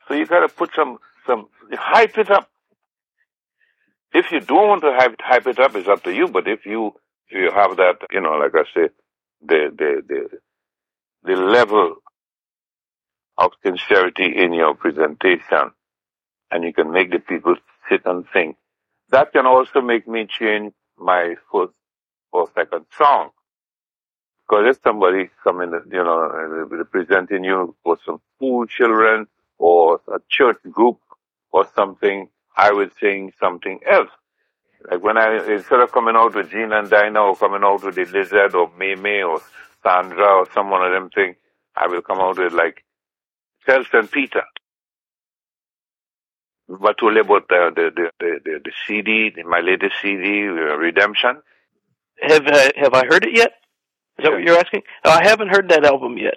[0.09, 2.49] So you gotta put some, some, hype it up.
[4.13, 6.65] If you don't want to hype, hype it up, it's up to you, but if
[6.65, 6.95] you,
[7.29, 8.89] if you have that, you know, like I say,
[9.47, 10.39] the, the, the,
[11.25, 11.97] the level
[13.39, 15.71] of sincerity in your presentation,
[16.51, 17.55] and you can make the people
[17.89, 18.57] sit and think.
[19.11, 21.73] That can also make me change my first
[22.33, 23.31] or second song.
[24.43, 29.27] Because if somebody coming, you know, representing you for some school children
[29.59, 30.99] or a church group
[31.53, 34.11] or something, I would sing something else.
[34.91, 37.95] Like when I, instead of coming out with Jean and Dinah or coming out with
[37.97, 39.41] the Lizard or May or
[39.83, 41.37] Sandra or someone of them thing,
[41.77, 42.85] I will come out with like
[43.69, 44.11] Tell St.
[44.11, 44.45] Peter.
[46.69, 51.43] But to about the, the, the, the, the CD, my latest CD, Redemption.
[52.21, 53.53] Have uh, have I heard it yet?
[54.19, 54.83] Is that what you're asking?
[55.05, 56.37] Oh, I haven't heard that album yet.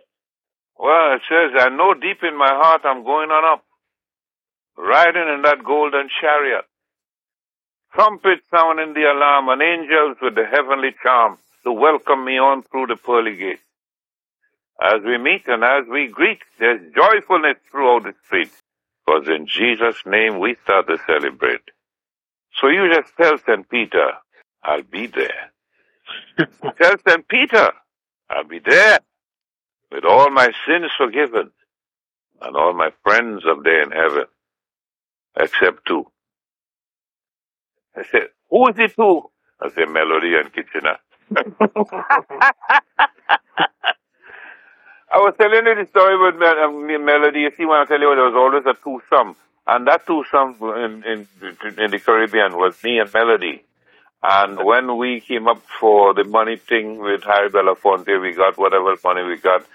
[0.78, 3.64] Well, it says, I know deep in my heart I'm going on up,
[4.78, 6.66] riding in that golden chariot.
[7.94, 12.88] Trumpets sounding the alarm, and angels with the heavenly charm to welcome me on through
[12.88, 13.60] the pearly gate.
[14.80, 18.56] As we meet and as we greet, there's joyfulness throughout the streets,
[19.06, 21.62] because in Jesus' name we start to celebrate.
[22.62, 23.70] So you just tell St.
[23.70, 24.14] Peter,
[24.64, 25.54] I'll be there.
[26.82, 27.28] tell St.
[27.28, 27.72] Peter,
[28.30, 29.00] I'll be there
[29.92, 31.52] with all my sins forgiven
[32.42, 34.26] and all my friends up there in heaven,
[35.40, 36.06] except two.
[37.96, 39.24] I said, who is it two?
[39.62, 40.98] I said, Melody and Kitchener.
[45.14, 47.42] I was telling you the story about um, Melody.
[47.42, 49.36] You see, when I tell you, there was always a twosome.
[49.68, 51.28] And that twosome in, in,
[51.78, 53.64] in the Caribbean was me and Melody.
[54.24, 58.96] And when we came up for the money thing with Harry Belafonte, we got whatever
[59.04, 59.66] money we got.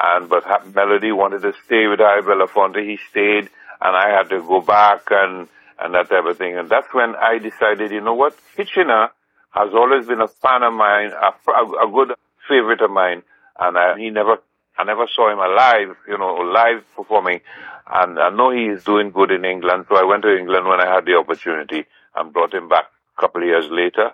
[0.00, 0.44] And but
[0.74, 2.82] Melody wanted to stay with Harry Belafonte.
[2.88, 6.56] He stayed, and I had to go back and and that type of thing.
[6.56, 9.10] And that's when I decided, you know what, Kitchener
[9.50, 12.16] has always been a fan of mine, a, a, a good
[12.48, 13.22] favorite of mine,
[13.58, 14.38] and I, he never,
[14.78, 17.40] I never saw him alive, you know, live performing.
[17.86, 20.80] And I know he is doing good in England, so I went to England when
[20.80, 24.10] I had the opportunity and brought him back a couple of years later.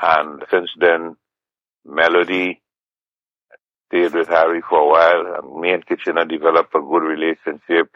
[0.00, 1.16] And since then,
[1.84, 2.62] Melody
[3.88, 7.90] stayed with Harry for a while, and me and Kitchener developed a good relationship.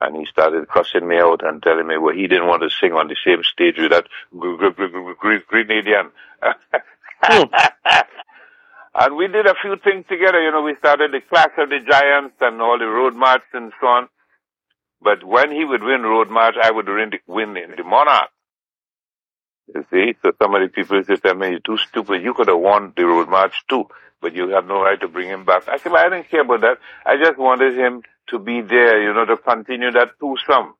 [0.00, 2.92] And he started cussing me out and telling me, well, he didn't want to sing
[2.92, 6.10] on the same stage with that Grenadian.
[7.22, 7.42] Hmm.
[8.94, 10.42] and we did a few things together.
[10.42, 13.72] You know, we started the Clash of the Giants and all the road march and
[13.80, 14.08] so on.
[15.02, 18.30] But when he would win road march, I would win the, win the monarch.
[19.74, 22.22] You see, so some of the people used to tell me, you're too stupid.
[22.22, 23.86] You could have won the road march too,
[24.20, 25.68] but you have no right to bring him back.
[25.68, 26.78] I said, well, I didn't care about that.
[27.06, 30.74] I just wanted him to be there, you know, to continue that twosome.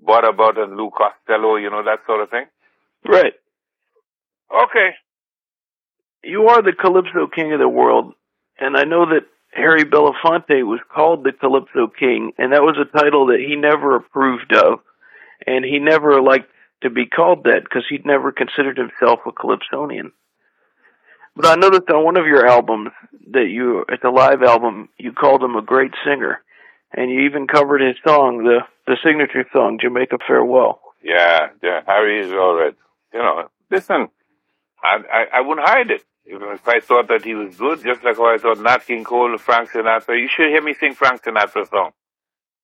[0.00, 2.46] What about and Lou Costello, you know, that sort of thing.
[3.06, 3.34] Right.
[4.50, 4.90] Okay.
[6.24, 8.14] You are the Calypso King of the world,
[8.58, 12.98] and I know that Harry Belafonte was called the Calypso King, and that was a
[12.98, 14.80] title that he never approved of,
[15.46, 16.50] and he never liked
[16.82, 20.12] to be called that because he'd never considered himself a Calypsonian.
[21.36, 22.90] But I noticed on one of your albums
[23.32, 26.42] that you, at the live album, you called him a great singer,
[26.92, 30.80] and you even covered his song, the the signature song, Jamaica Farewell.
[31.02, 32.74] Yeah, yeah, Harry is all right.
[33.12, 34.08] You know, listen,
[34.82, 36.04] I, I, I wouldn't hide it.
[36.26, 39.36] If I thought that he was good, just like how I thought Nat King Cole,
[39.38, 41.90] Frank Sinatra, you should hear me sing Frank Sinatra song.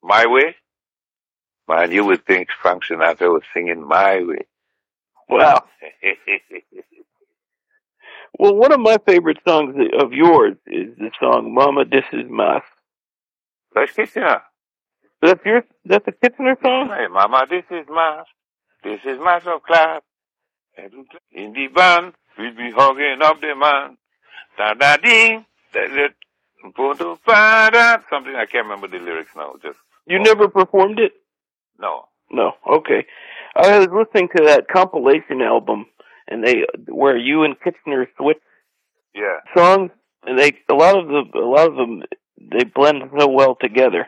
[0.02, 0.56] My Way.
[1.68, 4.46] Man, you would think Frank Sinatra was singing My Way.
[5.28, 5.64] Wow.
[8.38, 12.62] well, one of my favorite songs of yours is the song Mama, This Is Mas.
[13.74, 14.42] That's Kitchener.
[15.22, 16.88] That's your, that's a Kitchener song?
[16.88, 18.24] Hey, Mama, this is Mas.
[18.82, 20.00] This is Mas of class.
[21.32, 23.96] In the band, we'll be hugging up the man.
[24.56, 25.86] Da da ding, da
[27.70, 29.54] da something I can't remember the lyrics now.
[29.62, 30.22] Just you oh.
[30.22, 31.12] never performed it.
[31.78, 32.06] No.
[32.30, 32.52] No.
[32.68, 33.06] Okay.
[33.56, 35.86] I was listening to that compilation album,
[36.28, 38.38] and they where you and Kitchener switch
[39.14, 39.90] yeah songs,
[40.24, 42.02] and they a lot of the a lot of them
[42.38, 44.06] they blend so well together.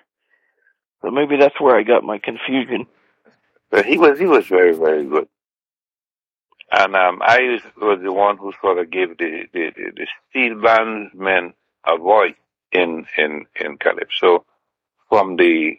[1.02, 2.86] So maybe that's where I got my confusion.
[3.70, 5.28] But he was he was very very good.
[6.74, 10.54] And um, I was the one who sort of gave the, the, the, the steel
[10.54, 11.52] bandsmen
[11.86, 12.34] a voice
[12.72, 14.46] in, in, in Calypso
[15.10, 15.74] from the,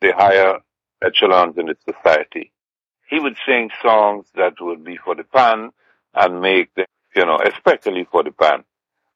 [0.00, 0.58] the higher
[1.00, 2.50] echelons in the society.
[3.08, 5.70] He would sing songs that would be for the pan
[6.12, 8.64] and make them, you know, especially for the pan.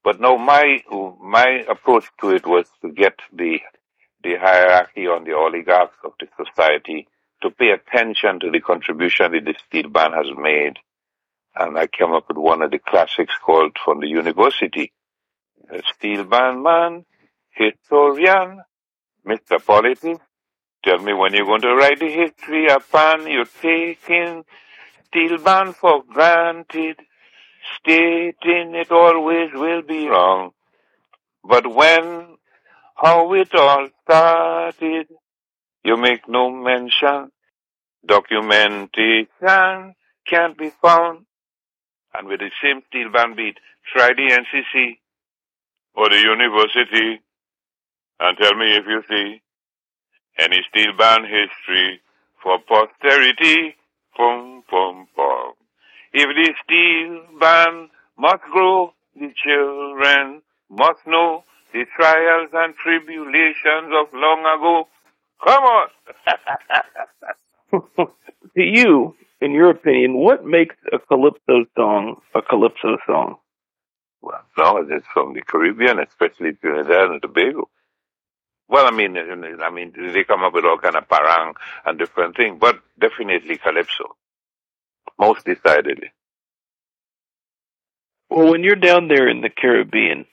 [0.05, 0.85] But no, my,
[1.21, 3.59] my approach to it was to get the,
[4.23, 7.09] the hierarchy on the oligarchs of the society
[7.43, 10.79] to pay attention to the contribution that the steel band has made
[11.57, 14.93] and I came up with one of the classics called from the university.
[15.97, 17.05] Steel band man,
[17.51, 18.61] historian,
[19.27, 20.21] Mr.
[20.85, 24.45] Tell me when you're going to write the history upon you're taking
[25.07, 27.01] steel band for granted,
[27.81, 30.51] stating it always will be wrong.
[31.43, 32.37] But when,
[32.95, 35.09] how it all started,
[35.85, 37.33] you make no mention,
[38.07, 39.95] documentation
[40.29, 41.27] can't be found
[42.19, 43.59] and with the same steel band beat,
[43.93, 44.99] try the NCC
[45.95, 47.21] or the university
[48.21, 49.43] and tell me if you see
[50.39, 52.01] any steel band history
[52.43, 53.77] for posterity.
[54.17, 55.53] Pum, pum, pum.
[56.13, 64.09] If the steel band must grow, the children must know the trials and tribulations of
[64.15, 64.89] long ago.
[65.45, 65.89] Come on!
[67.73, 68.09] to
[68.57, 73.37] you, in your opinion, what makes a calypso song a calypso song?
[74.23, 77.69] Well, no, it's from the Caribbean, especially Trinidad and Tobago.
[78.69, 82.37] Well, I mean, I mean, they come up with all kind of parang and different
[82.37, 84.17] things, but definitely calypso,
[85.19, 86.11] most decidedly.
[88.29, 90.27] Well, when you're down there in the Caribbean,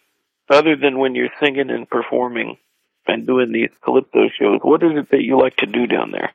[0.49, 2.57] other than when you're singing and performing
[3.05, 6.33] and doing these calypso shows, what is it that you like to do down there?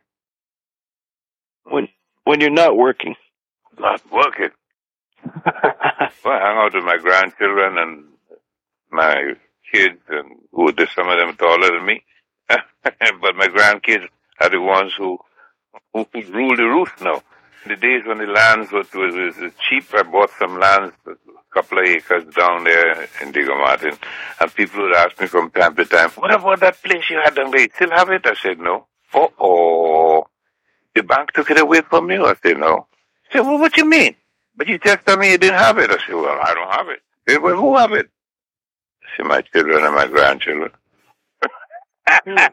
[1.64, 1.88] When
[2.28, 3.14] when you're not working?
[3.78, 4.50] Not working.
[5.24, 5.42] well,
[6.26, 8.04] I hang out with my grandchildren and
[8.92, 9.32] my
[9.72, 12.04] kids, and who some of them taller than me.
[12.48, 14.08] but my grandkids
[14.42, 15.16] are the ones who
[15.94, 17.22] who, rule the roost now.
[17.66, 21.14] The days when the lands was, was, was cheap, I bought some lands, a
[21.54, 23.96] couple of acres down there in Diego Martin,
[24.38, 27.36] and people would ask me from time to time, "What about that place you had
[27.36, 27.62] down there?
[27.62, 30.07] You still have it?" I said, "No." Oh, oh
[30.98, 32.24] the bank took it away from you?
[32.26, 32.86] I said, no.
[33.30, 34.14] He said, well, what you mean?
[34.56, 35.90] But you just told me you didn't have it.
[35.90, 37.00] I said, well, I don't have it.
[37.26, 38.08] He said, well, who have it?
[39.02, 40.70] I said, my children and my grandchildren.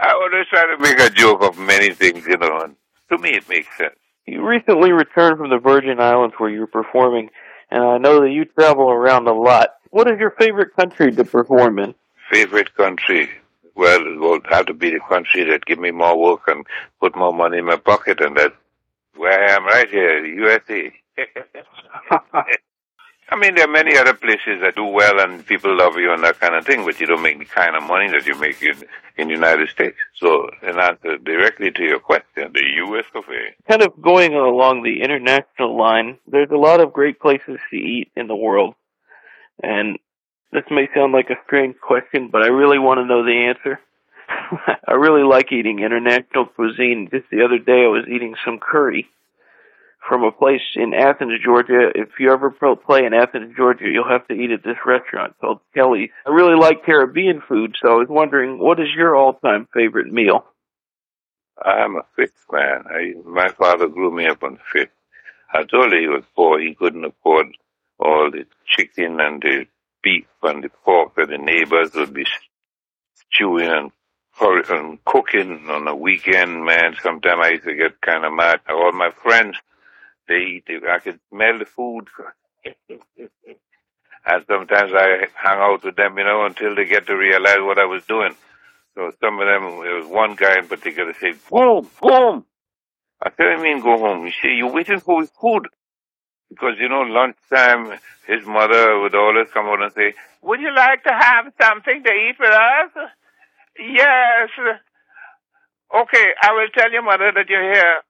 [0.00, 2.76] I always try to make a joke of many things, you know, and
[3.10, 3.96] to me it makes sense.
[4.26, 7.30] You recently returned from the Virgin Islands where you were performing,
[7.70, 9.70] and I know that you travel around a lot.
[9.90, 11.94] What is your favorite country to perform in?
[12.30, 13.30] Favorite country?
[13.78, 16.66] Well, it will have to be the country that give me more work and
[17.00, 18.54] put more money in my pocket, and that's
[19.16, 20.92] where I am right here, the USA.
[23.30, 26.24] I mean, there are many other places that do well and people love you and
[26.24, 28.60] that kind of thing, but you don't make the kind of money that you make
[28.62, 28.82] in,
[29.18, 29.98] in the United States.
[30.16, 33.04] So, in answer directly to your question, the U.S.
[33.14, 33.70] of A.
[33.70, 38.10] Kind of going along the international line, there's a lot of great places to eat
[38.16, 38.74] in the world.
[39.62, 39.98] And
[40.52, 43.80] this may sound like a strange question, but I really want to know the answer.
[44.88, 47.08] I really like eating international cuisine.
[47.10, 49.06] Just the other day I was eating some curry
[50.08, 51.90] from a place in Athens, Georgia.
[51.94, 55.60] If you ever play in Athens, Georgia, you'll have to eat at this restaurant called
[55.74, 56.10] Kelly's.
[56.26, 60.46] I really like Caribbean food, so I was wondering, what is your all-time favorite meal?
[61.62, 62.84] I'm a fish man.
[62.88, 64.88] I, my father grew me up on fish.
[65.52, 66.60] I told you he was poor.
[66.60, 67.48] He couldn't afford
[67.98, 69.66] all the chicken and the
[70.08, 72.24] beef and the pork that the neighbors would be
[73.32, 73.90] stewing and,
[74.70, 76.96] and cooking on a weekend, man.
[77.02, 78.60] Sometimes I used to get kind of mad.
[78.68, 79.56] All my friends
[80.28, 80.64] they eat.
[80.88, 82.08] I could smell the food.
[82.64, 87.78] and sometimes I hung out with them, you know, until they get to realize what
[87.78, 88.34] I was doing.
[88.94, 92.44] So some of them, there was one guy in particular said, go home, go home.
[93.22, 94.26] I said, I mean go home.
[94.26, 95.68] He said, you're waiting for food.
[96.50, 101.02] Because, you know, lunchtime, his mother would always come out and say, would you like
[101.04, 103.10] to have something to eat with us?
[103.78, 104.48] Yes.
[105.94, 108.02] Okay, I will tell your mother that you're here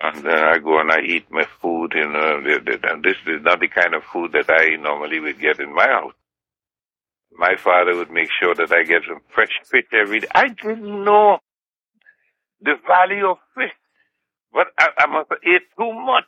[0.00, 3.60] and then I go and I eat my food, you know, and this is not
[3.60, 6.14] the kind of food that I normally would get in my house.
[7.36, 10.28] My father would make sure that I get some fresh fish every day.
[10.34, 11.38] I didn't know
[12.60, 13.72] the value of fish,
[14.52, 16.24] but I, I must have ate too much.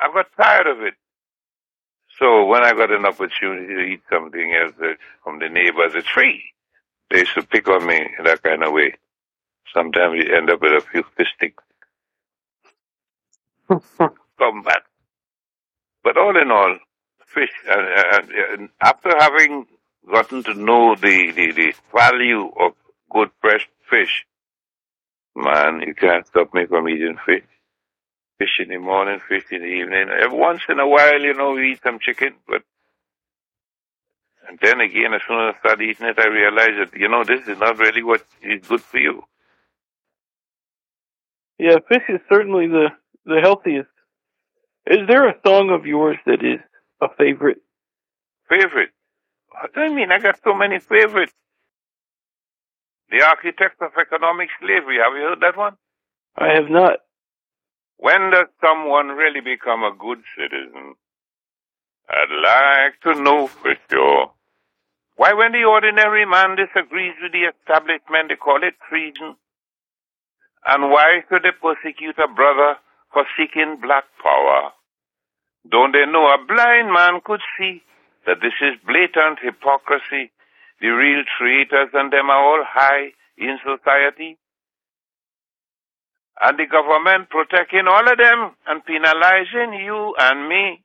[0.00, 0.94] I got tired of it.
[2.18, 6.08] So when I got an opportunity to eat something else uh, from the neighbors, it's
[6.08, 6.42] free.
[7.10, 8.94] They used to pick on me in that kind of way.
[9.74, 11.62] Sometimes you end up with a few fish sticks
[14.38, 14.82] combat.
[16.04, 16.78] But all in all,
[17.26, 19.66] fish, And uh, after having
[20.10, 22.72] gotten to know the, the, the value of
[23.10, 24.26] good fresh fish,
[25.36, 27.44] man, you can't stop me from eating fish.
[28.38, 30.08] Fish in the morning, fish in the evening.
[30.10, 32.62] Every once in a while, you know, we eat some chicken, but
[34.48, 37.24] and then again, as soon as I start eating it, I realize that, you know,
[37.24, 39.22] this is not really what is good for you.
[41.58, 42.88] Yeah, fish is certainly the
[43.24, 43.88] the healthiest.
[44.86, 46.60] Is there a song of yours that is
[47.00, 47.62] a favorite?
[48.48, 48.90] Favorite?
[49.48, 50.12] What do you mean?
[50.12, 51.32] I got so many favorites.
[53.10, 54.98] The Architect of Economic Slavery.
[54.98, 55.76] Have you heard that one?
[56.36, 56.98] I have not.
[57.96, 60.94] When does someone really become a good citizen?
[62.08, 64.32] I'd like to know for sure.
[65.16, 69.36] Why, when the ordinary man disagrees with the establishment, they call it treason?
[70.66, 72.76] And why should they persecute a brother
[73.14, 74.74] for seeking black power.
[75.70, 77.80] Don't they know a blind man could see
[78.26, 80.34] that this is blatant hypocrisy?
[80.82, 84.36] The real traitors and them are all high in society.
[86.40, 90.82] And the government protecting all of them and penalizing you and me.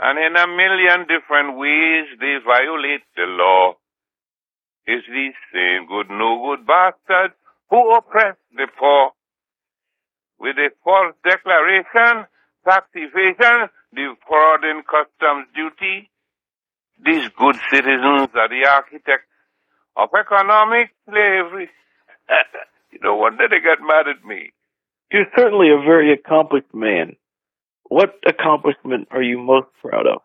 [0.00, 3.74] And in a million different ways they violate the law.
[4.86, 7.34] It's these same good no good bastards
[7.70, 9.12] who oppress the poor
[10.38, 12.26] with a false declaration,
[12.66, 16.10] tax evasion, defrauding customs duty.
[17.04, 19.30] These good citizens are the architects
[19.96, 21.70] of economic slavery.
[22.92, 24.52] you know, wonder they got mad at me.
[25.10, 27.16] You're certainly a very accomplished man.
[27.84, 30.22] What accomplishment are you most proud of?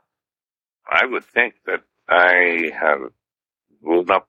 [0.90, 3.12] I would think that I have
[3.84, 4.28] grown up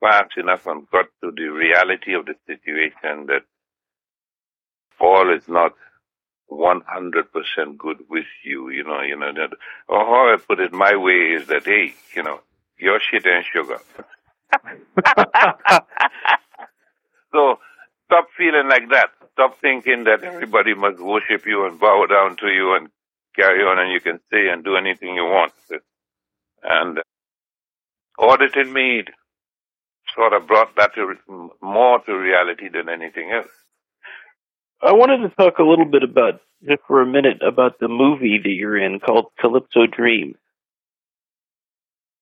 [0.00, 3.42] fast enough and got to the reality of the situation that
[5.00, 5.72] all is not
[6.50, 9.56] 100% good with you, you know, you know, that,
[9.88, 12.40] or how I put it my way is that, hey, you know,
[12.78, 13.80] your shit and sugar.
[17.32, 17.58] so
[18.06, 19.10] stop feeling like that.
[19.32, 22.88] Stop thinking that everybody must worship you and bow down to you and
[23.34, 25.52] carry on and you can say and do anything you want.
[26.62, 27.00] And
[28.18, 29.04] auditing me
[30.14, 31.14] sort of brought that to
[31.62, 33.48] more to reality than anything else.
[34.82, 38.40] I wanted to talk a little bit about, just for a minute, about the movie
[38.42, 40.34] that you're in called Calypso Dream.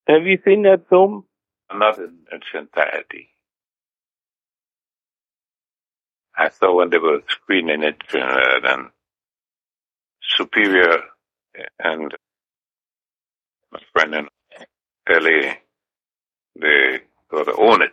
[0.07, 1.25] Have you seen that film?
[1.73, 3.30] Not in its entirety.
[6.41, 8.91] I saw when they were screening it, uh, then
[10.23, 11.03] Superior
[11.79, 12.15] and
[13.71, 14.29] my friend in
[15.09, 15.55] LA,
[16.59, 17.93] they sort of own it.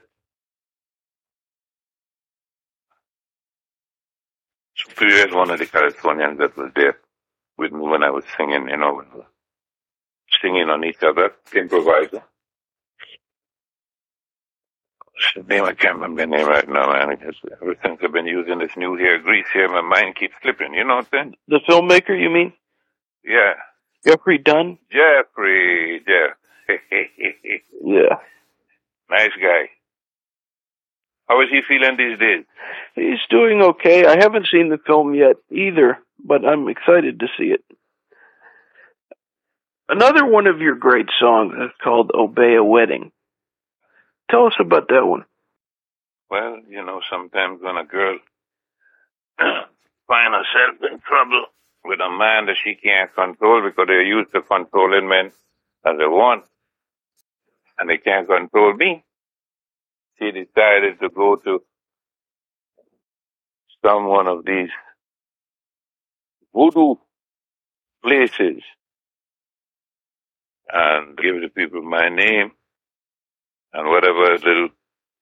[4.98, 6.98] experienced one of the Calypsonians that was there
[7.58, 9.04] with me when I was singing, you know,
[10.42, 12.24] singing on each other, improviser.
[15.36, 15.64] The name?
[15.64, 17.10] I can't remember the name right now, man.
[17.10, 20.74] Because ever since I've been using this new hair grease here, my mind keeps slipping.
[20.74, 21.36] You know what I'm saying?
[21.48, 22.54] The filmmaker, you mean?
[23.24, 23.54] Yeah.
[24.06, 24.78] Geoffrey Dunn?
[24.92, 26.76] Geoffrey, yeah.
[27.84, 28.18] Yeah.
[29.10, 29.70] nice guy.
[31.30, 32.44] How is he feeling these days?
[32.96, 34.06] He's doing okay.
[34.06, 37.64] I haven't seen the film yet either, but I'm excited to see it.
[39.90, 43.12] Another one of your great songs is called Obeah Wedding.
[44.32, 45.26] Tell us about that one.
[46.30, 48.20] Well, you know, sometimes when a girl
[49.38, 51.46] find herself in trouble
[51.86, 55.28] with a man that she can't control because they're used to controlling men
[55.86, 56.46] as they want,
[57.80, 59.04] and they can't control me,
[60.20, 61.64] she decided to go to
[63.86, 64.70] some one of these
[66.54, 66.96] voodoo
[68.04, 68.64] places
[70.72, 72.52] and give the people my name
[73.74, 74.70] and whatever little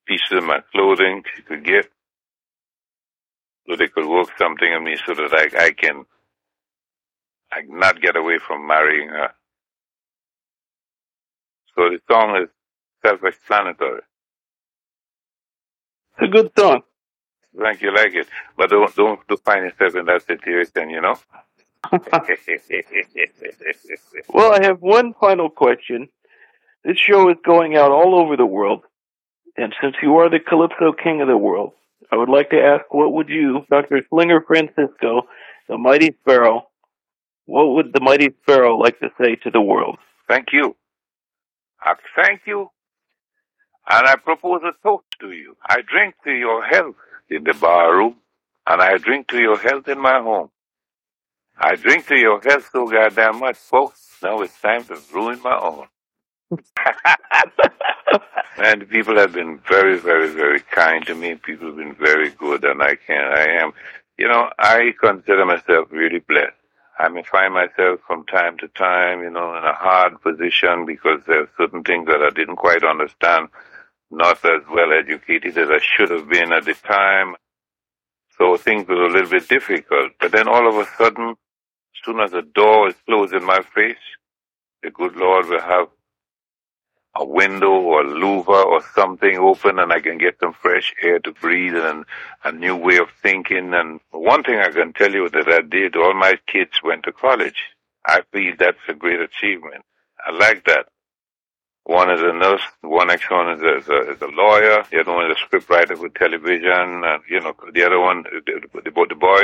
[0.07, 1.87] pieces of my clothing she could get
[3.69, 6.05] so they could work something on me so that I, I can
[7.51, 9.31] I not get away from marrying her.
[11.75, 12.49] So the song is
[13.05, 14.01] self-explanatory.
[16.19, 16.81] It's a good song.
[17.59, 18.27] Thank you, like it.
[18.57, 21.17] But don't, don't, don't find yourself in that situation, you know?
[24.33, 26.07] Well, I have one final question.
[26.85, 28.83] This show is going out all over the world,
[29.57, 31.73] and since you are the Calypso King of the world,
[32.11, 34.01] I would like to ask what would you, Dr.
[34.09, 35.23] Slinger Francisco,
[35.67, 36.67] the Mighty Sparrow,
[37.47, 39.97] what would the Mighty Sparrow like to say to the world?
[40.27, 40.75] Thank you.
[41.81, 42.69] I thank you.
[43.89, 45.57] And I propose a toast to you.
[45.67, 46.95] I drink to your health
[47.31, 48.17] in the bar room,
[48.67, 50.51] and I drink to your health in my home.
[51.57, 54.17] I drink to your health so goddamn much, folks.
[54.21, 55.87] Now it's time to ruin my own.
[58.57, 61.35] And people have been very, very, very kind to me.
[61.35, 63.71] People have been very good, and I can, I am,
[64.17, 66.55] you know, I consider myself really blessed.
[66.97, 71.21] I may find myself from time to time, you know, in a hard position because
[71.27, 73.49] there are certain things that I didn't quite understand,
[74.09, 77.35] not as well educated as I should have been at the time.
[78.37, 80.13] So things were a little bit difficult.
[80.19, 83.59] But then all of a sudden, as soon as the door is closed in my
[83.73, 83.97] face,
[84.81, 85.87] the good Lord will have
[87.15, 91.19] a window or a louver or something open and I can get some fresh air
[91.19, 92.05] to breathe and
[92.43, 93.73] a new way of thinking.
[93.73, 97.13] And one thing I can tell you that I did, all my kids went to
[97.13, 97.57] college.
[98.05, 99.85] I feel that's a great achievement.
[100.25, 100.87] I like that.
[101.85, 105.01] One is a nurse, one next one is a, is a, is a lawyer, the
[105.01, 108.91] other one is a scriptwriter for television, and you know, the other one, the, the,
[109.07, 109.41] the boy,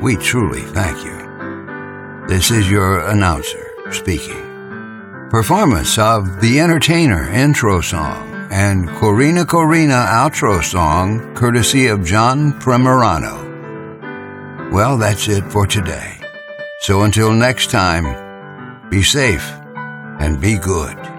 [0.01, 2.27] We truly thank you.
[2.29, 5.29] This is your announcer speaking.
[5.29, 13.44] Performance of The Entertainer intro song and Corina Corina outro song courtesy of John Primorano.
[14.75, 16.19] Well, that's it for today.
[16.81, 19.49] So until next time, be safe
[20.19, 21.14] and be good.